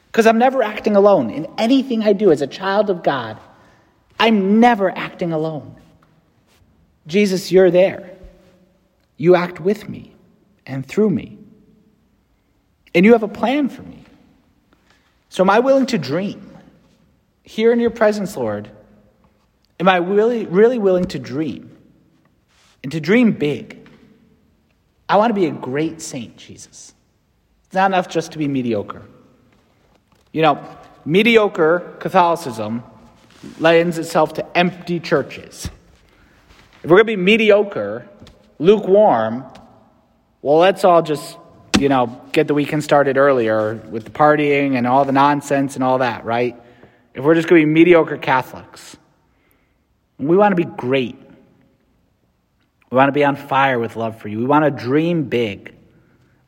Because 0.05 0.27
I'm 0.27 0.37
never 0.37 0.61
acting 0.61 0.95
alone. 0.95 1.31
In 1.31 1.47
anything 1.57 2.03
I 2.03 2.13
do 2.13 2.31
as 2.31 2.43
a 2.43 2.47
child 2.47 2.91
of 2.91 3.01
God, 3.01 3.39
I'm 4.19 4.59
never 4.59 4.95
acting 4.95 5.33
alone. 5.33 5.77
Jesus, 7.07 7.51
you're 7.51 7.71
there. 7.71 8.11
You 9.17 9.33
act 9.33 9.59
with 9.59 9.89
me 9.89 10.13
and 10.67 10.85
through 10.85 11.09
me. 11.09 11.39
And 12.93 13.03
you 13.03 13.13
have 13.13 13.23
a 13.23 13.27
plan 13.27 13.67
for 13.67 13.81
me. 13.81 14.01
So, 15.32 15.44
am 15.44 15.50
I 15.50 15.60
willing 15.60 15.86
to 15.88 15.98
dream? 15.98 16.58
Here 17.44 17.72
in 17.72 17.80
your 17.80 17.89
presence, 17.89 18.36
Lord, 18.36 18.70
am 19.80 19.88
I 19.88 19.96
really, 19.96 20.46
really 20.46 20.78
willing 20.78 21.06
to 21.06 21.20
dream? 21.20 21.78
And 22.84 22.91
to 22.91 23.00
dream 23.00 23.32
big? 23.32 23.88
I 25.08 25.15
want 25.15 25.30
to 25.30 25.34
be 25.34 25.46
a 25.46 25.52
great 25.52 26.02
saint, 26.02 26.36
Jesus. 26.36 26.94
It's 27.63 27.74
not 27.74 27.91
enough 27.91 28.10
just 28.10 28.34
to 28.34 28.39
be 28.39 28.50
mediocre. 28.50 29.04
You 30.34 30.41
know, 30.41 30.78
mediocre 31.06 31.96
Catholicism 32.00 32.84
lends 33.58 33.98
itself 33.98 34.34
to 34.34 34.58
empty 34.58 35.00
churches. 35.00 35.70
If 36.84 36.89
we're 36.89 36.98
going 36.98 37.08
to 37.08 37.15
be 37.15 37.15
mediocre, 37.15 38.06
lukewarm, 38.60 39.46
well, 40.41 40.58
let's 40.58 40.84
all 40.84 41.02
just, 41.02 41.38
you 41.82 41.89
know, 41.89 42.22
get 42.32 42.48
the 42.48 42.54
weekend 42.54 42.84
started 42.84 43.17
earlier 43.17 43.74
with 43.89 44.06
the 44.06 44.12
partying 44.12 44.78
and 44.78 44.86
all 44.86 45.04
the 45.04 45.12
nonsense 45.12 45.74
and 45.74 45.84
all 45.84 45.98
that, 45.98 46.24
right? 46.24 46.56
If 47.15 47.24
we're 47.24 47.34
just 47.34 47.48
going 47.48 47.60
to 47.60 47.65
be 47.65 47.74
mediocre 47.74 48.17
Catholics, 48.17 48.96
we 50.20 50.38
want 50.38 50.52
to 50.52 50.56
be 50.56 50.70
great. 50.78 51.17
We 52.91 52.96
want 52.96 53.08
to 53.08 53.13
be 53.13 53.26
on 53.26 53.36
fire 53.36 53.80
with 53.80 53.96
love 53.96 54.22
for 54.22 54.28
you. 54.28 54.38
We 54.38 54.46
want 54.46 54.63
to 54.63 54.70
dream 54.72 55.24
big, 55.24 55.74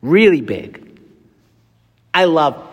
really 0.04 0.42
big. 0.42 1.00
I 2.14 2.26
love 2.26 2.64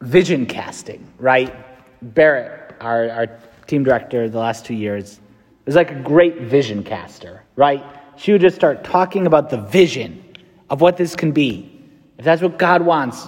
vision 0.00 0.46
casting, 0.46 1.06
right? 1.16 1.54
Barrett, 2.02 2.74
our, 2.80 3.08
our 3.08 3.38
team 3.68 3.84
director 3.84 4.28
the 4.28 4.38
last 4.38 4.66
two 4.66 4.74
years, 4.74 5.20
is 5.64 5.76
like 5.76 5.92
a 5.92 6.00
great 6.00 6.40
vision 6.40 6.82
caster, 6.82 7.44
right? 7.54 7.84
She 8.16 8.32
would 8.32 8.40
just 8.40 8.56
start 8.56 8.82
talking 8.82 9.28
about 9.28 9.50
the 9.50 9.58
vision 9.58 10.24
of 10.70 10.80
what 10.80 10.96
this 10.96 11.16
can 11.16 11.32
be. 11.32 11.70
If 12.18 12.24
that's 12.24 12.42
what 12.42 12.58
God 12.58 12.82
wants, 12.82 13.26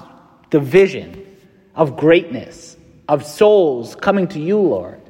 the 0.51 0.61
vision 0.61 1.27
of 1.75 1.97
greatness, 1.97 2.77
of 3.09 3.25
souls 3.25 3.97
coming 3.97 4.29
to 4.29 4.41
you, 4.41 4.59
Lord, 4.59 5.01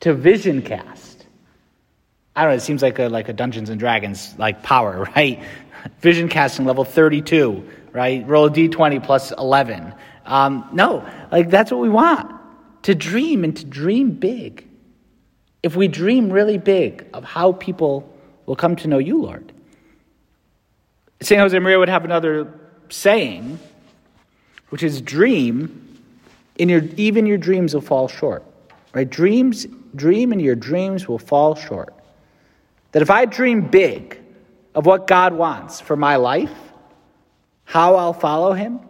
to 0.00 0.14
vision 0.14 0.62
cast. 0.62 1.26
I 2.34 2.42
don't 2.42 2.50
know, 2.50 2.56
it 2.56 2.60
seems 2.60 2.82
like 2.82 2.98
a, 2.98 3.08
like 3.08 3.28
a 3.28 3.32
Dungeons 3.32 3.70
and 3.70 3.80
Dragons 3.80 4.34
like 4.38 4.62
power, 4.62 5.08
right? 5.16 5.42
Vision 6.00 6.28
casting 6.28 6.64
level 6.64 6.84
32, 6.84 7.66
right? 7.92 8.26
Roll 8.26 8.46
a 8.46 8.50
d20 8.50 9.02
plus 9.02 9.32
11. 9.32 9.94
Um, 10.26 10.68
no, 10.72 11.08
like 11.30 11.50
that's 11.50 11.70
what 11.70 11.80
we 11.80 11.88
want 11.88 12.32
to 12.82 12.94
dream 12.94 13.42
and 13.42 13.56
to 13.56 13.64
dream 13.64 14.12
big. 14.12 14.68
If 15.62 15.74
we 15.74 15.88
dream 15.88 16.30
really 16.30 16.58
big 16.58 17.06
of 17.12 17.24
how 17.24 17.52
people 17.52 18.12
will 18.46 18.54
come 18.54 18.76
to 18.76 18.88
know 18.88 18.98
you, 18.98 19.22
Lord. 19.22 19.52
St. 21.20 21.40
Josemaria 21.40 21.78
would 21.78 21.88
have 21.88 22.04
another 22.04 22.52
saying, 22.88 23.58
which 24.68 24.82
is 24.82 25.00
dream, 25.00 25.82
in 26.56 26.68
your, 26.68 26.82
even 26.96 27.26
your 27.26 27.38
dreams 27.38 27.74
will 27.74 27.80
fall 27.80 28.08
short. 28.08 28.44
Right? 28.92 29.08
Dreams, 29.08 29.66
dream 29.94 30.32
and 30.32 30.40
your 30.40 30.54
dreams 30.54 31.08
will 31.08 31.18
fall 31.18 31.54
short. 31.54 31.94
That 32.92 33.02
if 33.02 33.10
I 33.10 33.24
dream 33.26 33.62
big 33.62 34.18
of 34.74 34.86
what 34.86 35.06
God 35.06 35.34
wants 35.34 35.80
for 35.80 35.96
my 35.96 36.16
life, 36.16 36.52
how 37.64 37.96
I'll 37.96 38.12
follow 38.12 38.52
Him, 38.52 38.80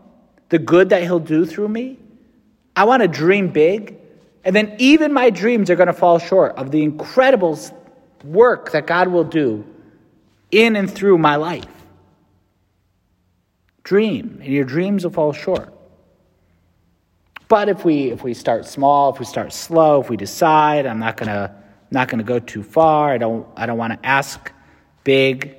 the 0.48 0.58
good 0.58 0.90
that 0.90 1.02
He'll 1.02 1.18
do 1.18 1.44
through 1.46 1.68
me, 1.68 1.98
I 2.74 2.84
want 2.84 3.02
to 3.02 3.08
dream 3.08 3.48
big. 3.48 3.96
And 4.44 4.54
then 4.54 4.76
even 4.78 5.12
my 5.12 5.30
dreams 5.30 5.70
are 5.70 5.76
going 5.76 5.88
to 5.88 5.92
fall 5.92 6.18
short 6.18 6.56
of 6.56 6.70
the 6.70 6.82
incredible 6.82 7.58
work 8.22 8.72
that 8.72 8.86
God 8.86 9.08
will 9.08 9.24
do 9.24 9.64
in 10.50 10.76
and 10.76 10.90
through 10.90 11.18
my 11.18 11.36
life. 11.36 11.66
Dream, 13.86 14.40
and 14.42 14.52
your 14.52 14.64
dreams 14.64 15.04
will 15.04 15.12
fall 15.12 15.32
short. 15.32 15.72
But 17.46 17.68
if 17.68 17.84
we 17.84 18.10
if 18.10 18.24
we 18.24 18.34
start 18.34 18.66
small, 18.66 19.12
if 19.12 19.20
we 19.20 19.24
start 19.24 19.52
slow, 19.52 20.00
if 20.00 20.10
we 20.10 20.16
decide 20.16 20.86
I'm 20.86 20.98
not 20.98 21.16
gonna 21.16 21.54
not 21.92 22.08
gonna 22.08 22.24
go 22.24 22.40
too 22.40 22.64
far, 22.64 23.12
I 23.12 23.18
don't 23.18 23.46
I 23.56 23.64
don't 23.64 23.78
want 23.78 23.92
to 23.92 24.04
ask 24.04 24.50
big. 25.04 25.54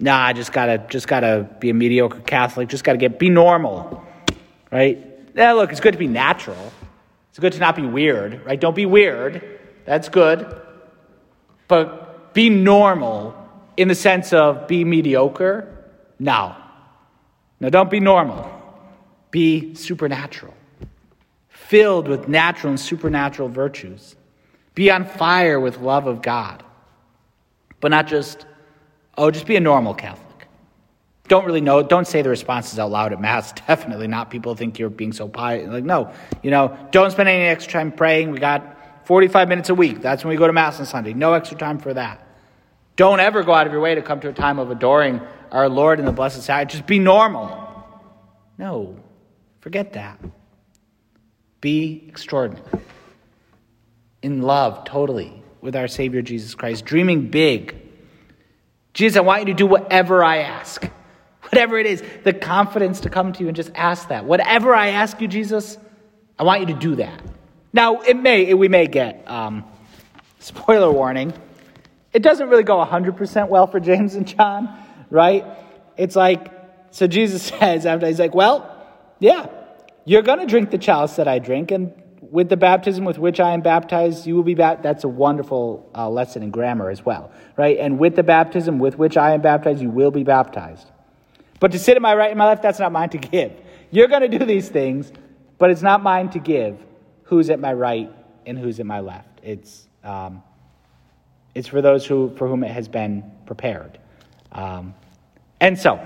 Nah, 0.00 0.18
I 0.18 0.32
just 0.32 0.52
gotta 0.52 0.78
just 0.88 1.06
gotta 1.06 1.48
be 1.60 1.70
a 1.70 1.74
mediocre 1.74 2.18
Catholic. 2.22 2.68
Just 2.68 2.82
gotta 2.82 2.98
get 2.98 3.20
be 3.20 3.30
normal, 3.30 4.02
right? 4.72 4.98
Yeah, 5.36 5.52
look, 5.52 5.70
it's 5.70 5.80
good 5.80 5.92
to 5.92 5.98
be 5.98 6.08
natural. 6.08 6.72
It's 7.30 7.38
good 7.38 7.52
to 7.52 7.60
not 7.60 7.76
be 7.76 7.86
weird, 7.86 8.44
right? 8.44 8.60
Don't 8.60 8.74
be 8.74 8.86
weird. 8.86 9.60
That's 9.84 10.08
good. 10.08 10.60
But 11.68 12.34
be 12.34 12.50
normal 12.50 13.36
in 13.76 13.86
the 13.86 13.94
sense 13.94 14.32
of 14.32 14.66
be 14.66 14.84
mediocre. 14.84 15.72
No. 16.18 16.56
No, 17.64 17.70
don't 17.70 17.90
be 17.90 18.00
normal. 18.00 18.50
Be 19.30 19.74
supernatural 19.74 20.54
filled 21.48 22.08
with 22.08 22.28
natural 22.28 22.70
and 22.70 22.78
supernatural 22.78 23.48
virtues. 23.48 24.16
Be 24.74 24.90
on 24.90 25.06
fire 25.06 25.58
with 25.58 25.78
love 25.78 26.06
of 26.06 26.20
God. 26.20 26.62
But 27.80 27.90
not 27.90 28.06
just, 28.06 28.44
oh, 29.16 29.30
just 29.30 29.46
be 29.46 29.56
a 29.56 29.60
normal 29.60 29.94
Catholic. 29.94 30.46
Don't 31.26 31.46
really 31.46 31.62
know, 31.62 31.82
don't 31.82 32.06
say 32.06 32.20
the 32.20 32.28
responses 32.28 32.78
out 32.78 32.90
loud 32.90 33.14
at 33.14 33.20
Mass. 33.20 33.52
Definitely 33.66 34.08
not. 34.08 34.30
People 34.30 34.54
think 34.54 34.78
you're 34.78 34.90
being 34.90 35.12
so 35.12 35.26
pious. 35.26 35.66
Like, 35.68 35.84
no, 35.84 36.12
you 36.42 36.50
know, 36.50 36.76
don't 36.90 37.10
spend 37.10 37.30
any 37.30 37.44
extra 37.44 37.72
time 37.72 37.92
praying. 37.92 38.30
We 38.30 38.38
got 38.38 39.06
45 39.06 39.48
minutes 39.48 39.70
a 39.70 39.74
week. 39.74 40.02
That's 40.02 40.22
when 40.22 40.30
we 40.30 40.36
go 40.36 40.46
to 40.46 40.52
Mass 40.52 40.78
on 40.80 40.86
Sunday. 40.86 41.14
No 41.14 41.32
extra 41.32 41.56
time 41.56 41.78
for 41.78 41.94
that. 41.94 42.26
Don't 42.96 43.20
ever 43.20 43.42
go 43.42 43.54
out 43.54 43.66
of 43.66 43.72
your 43.72 43.80
way 43.80 43.94
to 43.94 44.02
come 44.02 44.20
to 44.20 44.28
a 44.28 44.34
time 44.34 44.58
of 44.58 44.70
adoring 44.70 45.20
our 45.54 45.68
Lord 45.68 46.00
and 46.00 46.08
the 46.08 46.12
Blessed 46.12 46.42
Sacrament. 46.42 46.70
Just 46.72 46.86
be 46.86 46.98
normal. 46.98 47.60
No, 48.58 48.96
forget 49.60 49.92
that. 49.92 50.20
Be 51.60 52.04
extraordinary. 52.08 52.66
In 54.20 54.42
love, 54.42 54.84
totally, 54.84 55.42
with 55.60 55.76
our 55.76 55.86
Savior 55.86 56.22
Jesus 56.22 56.54
Christ, 56.54 56.84
dreaming 56.84 57.30
big. 57.30 57.76
Jesus, 58.94 59.16
I 59.16 59.20
want 59.20 59.42
you 59.42 59.46
to 59.46 59.54
do 59.54 59.66
whatever 59.66 60.24
I 60.24 60.38
ask. 60.38 60.90
Whatever 61.42 61.78
it 61.78 61.86
is, 61.86 62.02
the 62.24 62.32
confidence 62.32 63.00
to 63.00 63.10
come 63.10 63.32
to 63.32 63.40
you 63.40 63.48
and 63.48 63.54
just 63.54 63.70
ask 63.74 64.08
that. 64.08 64.24
Whatever 64.24 64.74
I 64.74 64.88
ask 64.88 65.20
you, 65.20 65.28
Jesus, 65.28 65.78
I 66.38 66.42
want 66.42 66.60
you 66.60 66.66
to 66.68 66.74
do 66.74 66.96
that. 66.96 67.22
Now, 67.72 68.00
it 68.00 68.16
may, 68.16 68.54
we 68.54 68.68
may 68.68 68.86
get, 68.86 69.24
um, 69.30 69.64
spoiler 70.40 70.90
warning, 70.90 71.32
it 72.12 72.22
doesn't 72.22 72.48
really 72.48 72.62
go 72.62 72.84
100% 72.84 73.48
well 73.48 73.66
for 73.66 73.78
James 73.78 74.14
and 74.14 74.26
John, 74.26 74.83
right? 75.14 75.46
It's 75.96 76.16
like, 76.16 76.52
so 76.90 77.06
Jesus 77.06 77.42
says, 77.58 77.86
after 77.86 78.06
he's 78.06 78.18
like, 78.18 78.34
well, 78.34 78.70
yeah, 79.20 79.46
you're 80.04 80.22
going 80.22 80.40
to 80.40 80.46
drink 80.46 80.70
the 80.70 80.78
chalice 80.78 81.16
that 81.16 81.28
I 81.28 81.38
drink, 81.38 81.70
and 81.70 81.94
with 82.20 82.48
the 82.48 82.56
baptism 82.56 83.04
with 83.04 83.18
which 83.18 83.38
I 83.38 83.52
am 83.52 83.60
baptized, 83.60 84.26
you 84.26 84.34
will 84.34 84.42
be 84.42 84.54
baptized. 84.54 84.84
That's 84.84 85.04
a 85.04 85.08
wonderful 85.08 85.88
uh, 85.94 86.10
lesson 86.10 86.42
in 86.42 86.50
grammar 86.50 86.90
as 86.90 87.04
well, 87.04 87.30
right? 87.56 87.78
And 87.78 87.98
with 87.98 88.16
the 88.16 88.24
baptism 88.24 88.78
with 88.80 88.98
which 88.98 89.16
I 89.16 89.34
am 89.34 89.40
baptized, 89.40 89.80
you 89.80 89.88
will 89.88 90.10
be 90.10 90.24
baptized. 90.24 90.90
But 91.60 91.72
to 91.72 91.78
sit 91.78 91.96
at 91.96 92.02
my 92.02 92.14
right 92.14 92.30
and 92.30 92.38
my 92.38 92.46
left, 92.46 92.62
that's 92.62 92.80
not 92.80 92.90
mine 92.90 93.10
to 93.10 93.18
give. 93.18 93.52
You're 93.90 94.08
going 94.08 94.28
to 94.28 94.38
do 94.38 94.44
these 94.44 94.68
things, 94.68 95.12
but 95.58 95.70
it's 95.70 95.82
not 95.82 96.02
mine 96.02 96.30
to 96.30 96.40
give 96.40 96.84
who's 97.22 97.50
at 97.50 97.60
my 97.60 97.72
right 97.72 98.12
and 98.44 98.58
who's 98.58 98.80
at 98.80 98.86
my 98.86 99.00
left. 99.00 99.40
It's, 99.42 99.86
um, 100.02 100.42
it's 101.54 101.68
for 101.68 101.80
those 101.80 102.04
who, 102.04 102.34
for 102.36 102.48
whom 102.48 102.64
it 102.64 102.70
has 102.72 102.88
been 102.88 103.30
prepared. 103.46 103.98
Um, 104.50 104.94
and 105.64 105.78
so, 105.78 106.00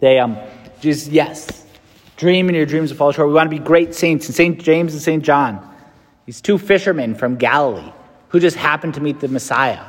they, 0.00 0.18
um, 0.18 0.36
just, 0.80 1.10
yes, 1.10 1.66
Dream 2.16 2.48
in 2.48 2.54
your 2.54 2.64
dreams 2.64 2.90
will 2.90 2.96
fall 2.96 3.12
short. 3.12 3.28
We 3.28 3.34
want 3.34 3.50
to 3.50 3.56
be 3.56 3.62
great 3.62 3.94
saints. 3.94 4.26
And 4.26 4.34
St. 4.34 4.62
James 4.62 4.94
and 4.94 5.02
St. 5.02 5.22
John, 5.22 5.74
these 6.24 6.40
two 6.40 6.58
fishermen 6.58 7.14
from 7.14 7.36
Galilee 7.36 7.92
who 8.28 8.40
just 8.40 8.56
happened 8.56 8.94
to 8.94 9.00
meet 9.00 9.20
the 9.20 9.28
Messiah, 9.28 9.84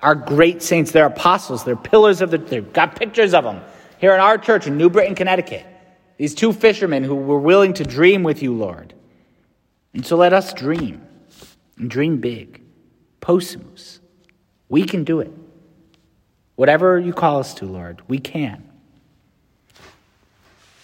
are 0.00 0.14
great 0.14 0.62
saints. 0.62 0.90
They're 0.90 1.06
apostles. 1.06 1.64
They're 1.64 1.76
pillars 1.76 2.22
of 2.22 2.30
the, 2.30 2.38
they've 2.38 2.72
got 2.72 2.96
pictures 2.96 3.34
of 3.34 3.44
them 3.44 3.60
here 3.98 4.14
in 4.14 4.20
our 4.20 4.38
church 4.38 4.66
in 4.66 4.78
New 4.78 4.88
Britain, 4.88 5.14
Connecticut. 5.14 5.64
These 6.16 6.34
two 6.34 6.52
fishermen 6.52 7.04
who 7.04 7.14
were 7.14 7.38
willing 7.38 7.74
to 7.74 7.84
dream 7.84 8.22
with 8.22 8.42
you, 8.42 8.54
Lord. 8.54 8.94
And 9.92 10.04
so 10.04 10.16
let 10.16 10.32
us 10.32 10.54
dream 10.54 11.06
and 11.76 11.90
dream 11.90 12.18
big. 12.18 12.62
Possumus. 13.20 14.00
We 14.68 14.84
can 14.84 15.04
do 15.04 15.20
it. 15.20 15.32
Whatever 16.60 16.98
you 16.98 17.14
call 17.14 17.40
us 17.40 17.54
to, 17.54 17.64
Lord, 17.64 18.02
we 18.06 18.18
can. 18.18 18.62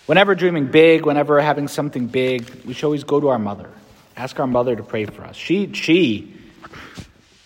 Whenever 0.06 0.34
dreaming 0.34 0.68
big, 0.68 1.04
whenever 1.04 1.38
having 1.38 1.68
something 1.68 2.06
big, 2.06 2.48
we 2.64 2.72
should 2.72 2.86
always 2.86 3.04
go 3.04 3.20
to 3.20 3.28
our 3.28 3.38
mother. 3.38 3.68
Ask 4.16 4.40
our 4.40 4.46
mother 4.46 4.74
to 4.74 4.82
pray 4.82 5.04
for 5.04 5.22
us. 5.22 5.36
She, 5.36 5.70
she, 5.74 6.34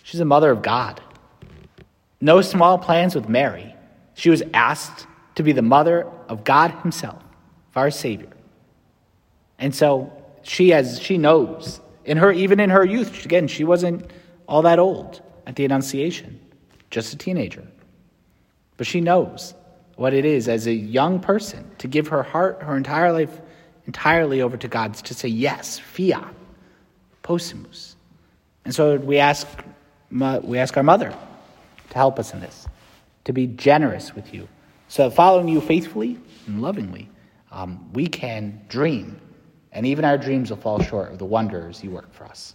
she's 0.05 0.21
a 0.21 0.25
mother 0.25 0.49
of 0.49 0.63
God. 0.63 1.01
No 2.21 2.41
small 2.41 2.79
plans 2.79 3.17
with 3.17 3.29
Mary. 3.29 3.75
She 4.15 4.31
was 4.31 4.45
asked 4.55 5.09
to 5.35 5.43
be 5.43 5.51
the 5.51 5.61
mother 5.61 6.07
of 6.29 6.45
God 6.45 6.71
Himself, 6.83 7.21
of 7.71 7.77
our 7.77 7.91
Savior. 7.91 8.31
And 9.59 9.75
so 9.75 10.13
she 10.43 10.69
has, 10.69 11.01
she 11.01 11.19
knows. 11.19 11.81
In 12.05 12.17
her, 12.19 12.31
even 12.31 12.61
in 12.61 12.71
her 12.71 12.85
youth, 12.85 13.25
again, 13.25 13.49
she 13.49 13.65
wasn't 13.65 14.09
all 14.47 14.63
that 14.63 14.79
old 14.79 15.21
at 15.49 15.57
the 15.57 15.65
Annunciation, 15.65 16.39
just 16.93 17.13
a 17.13 17.19
teenager. 17.19 17.67
But 18.81 18.87
she 18.87 19.03
knows 19.03 19.53
what 19.97 20.15
it 20.15 20.25
is 20.25 20.49
as 20.49 20.67
a 20.67 20.73
young 20.73 21.21
person 21.21 21.71
to 21.77 21.87
give 21.87 22.09
her 22.09 22.23
heart, 22.23 22.63
her 22.63 22.79
entire 22.79 23.13
life, 23.13 23.43
entirely 23.87 24.41
over 24.41 24.57
to 24.57 24.69
God, 24.69 24.95
to 24.95 25.13
say 25.13 25.29
yes, 25.29 25.79
fiat, 25.79 26.33
possumus. 27.23 27.97
And 28.65 28.75
so 28.75 28.97
we 28.97 29.19
ask, 29.19 29.47
we 30.11 30.57
ask 30.59 30.79
our 30.79 30.83
mother 30.83 31.15
to 31.91 31.95
help 31.95 32.19
us 32.19 32.33
in 32.33 32.41
this, 32.41 32.67
to 33.25 33.35
be 33.35 33.49
generous 33.49 34.15
with 34.15 34.33
you. 34.33 34.49
So 34.89 35.11
following 35.11 35.49
you 35.49 35.61
faithfully 35.61 36.19
and 36.47 36.63
lovingly, 36.63 37.11
um, 37.53 37.93
we 37.93 38.07
can 38.07 38.63
dream, 38.71 39.21
and 39.73 39.85
even 39.85 40.07
our 40.07 40.17
dreams 40.17 40.49
will 40.49 40.57
fall 40.57 40.81
short 40.81 41.13
of 41.13 41.19
the 41.19 41.27
wonders 41.27 41.85
you 41.85 41.91
work 41.91 42.15
for 42.15 42.25
us. 42.25 42.55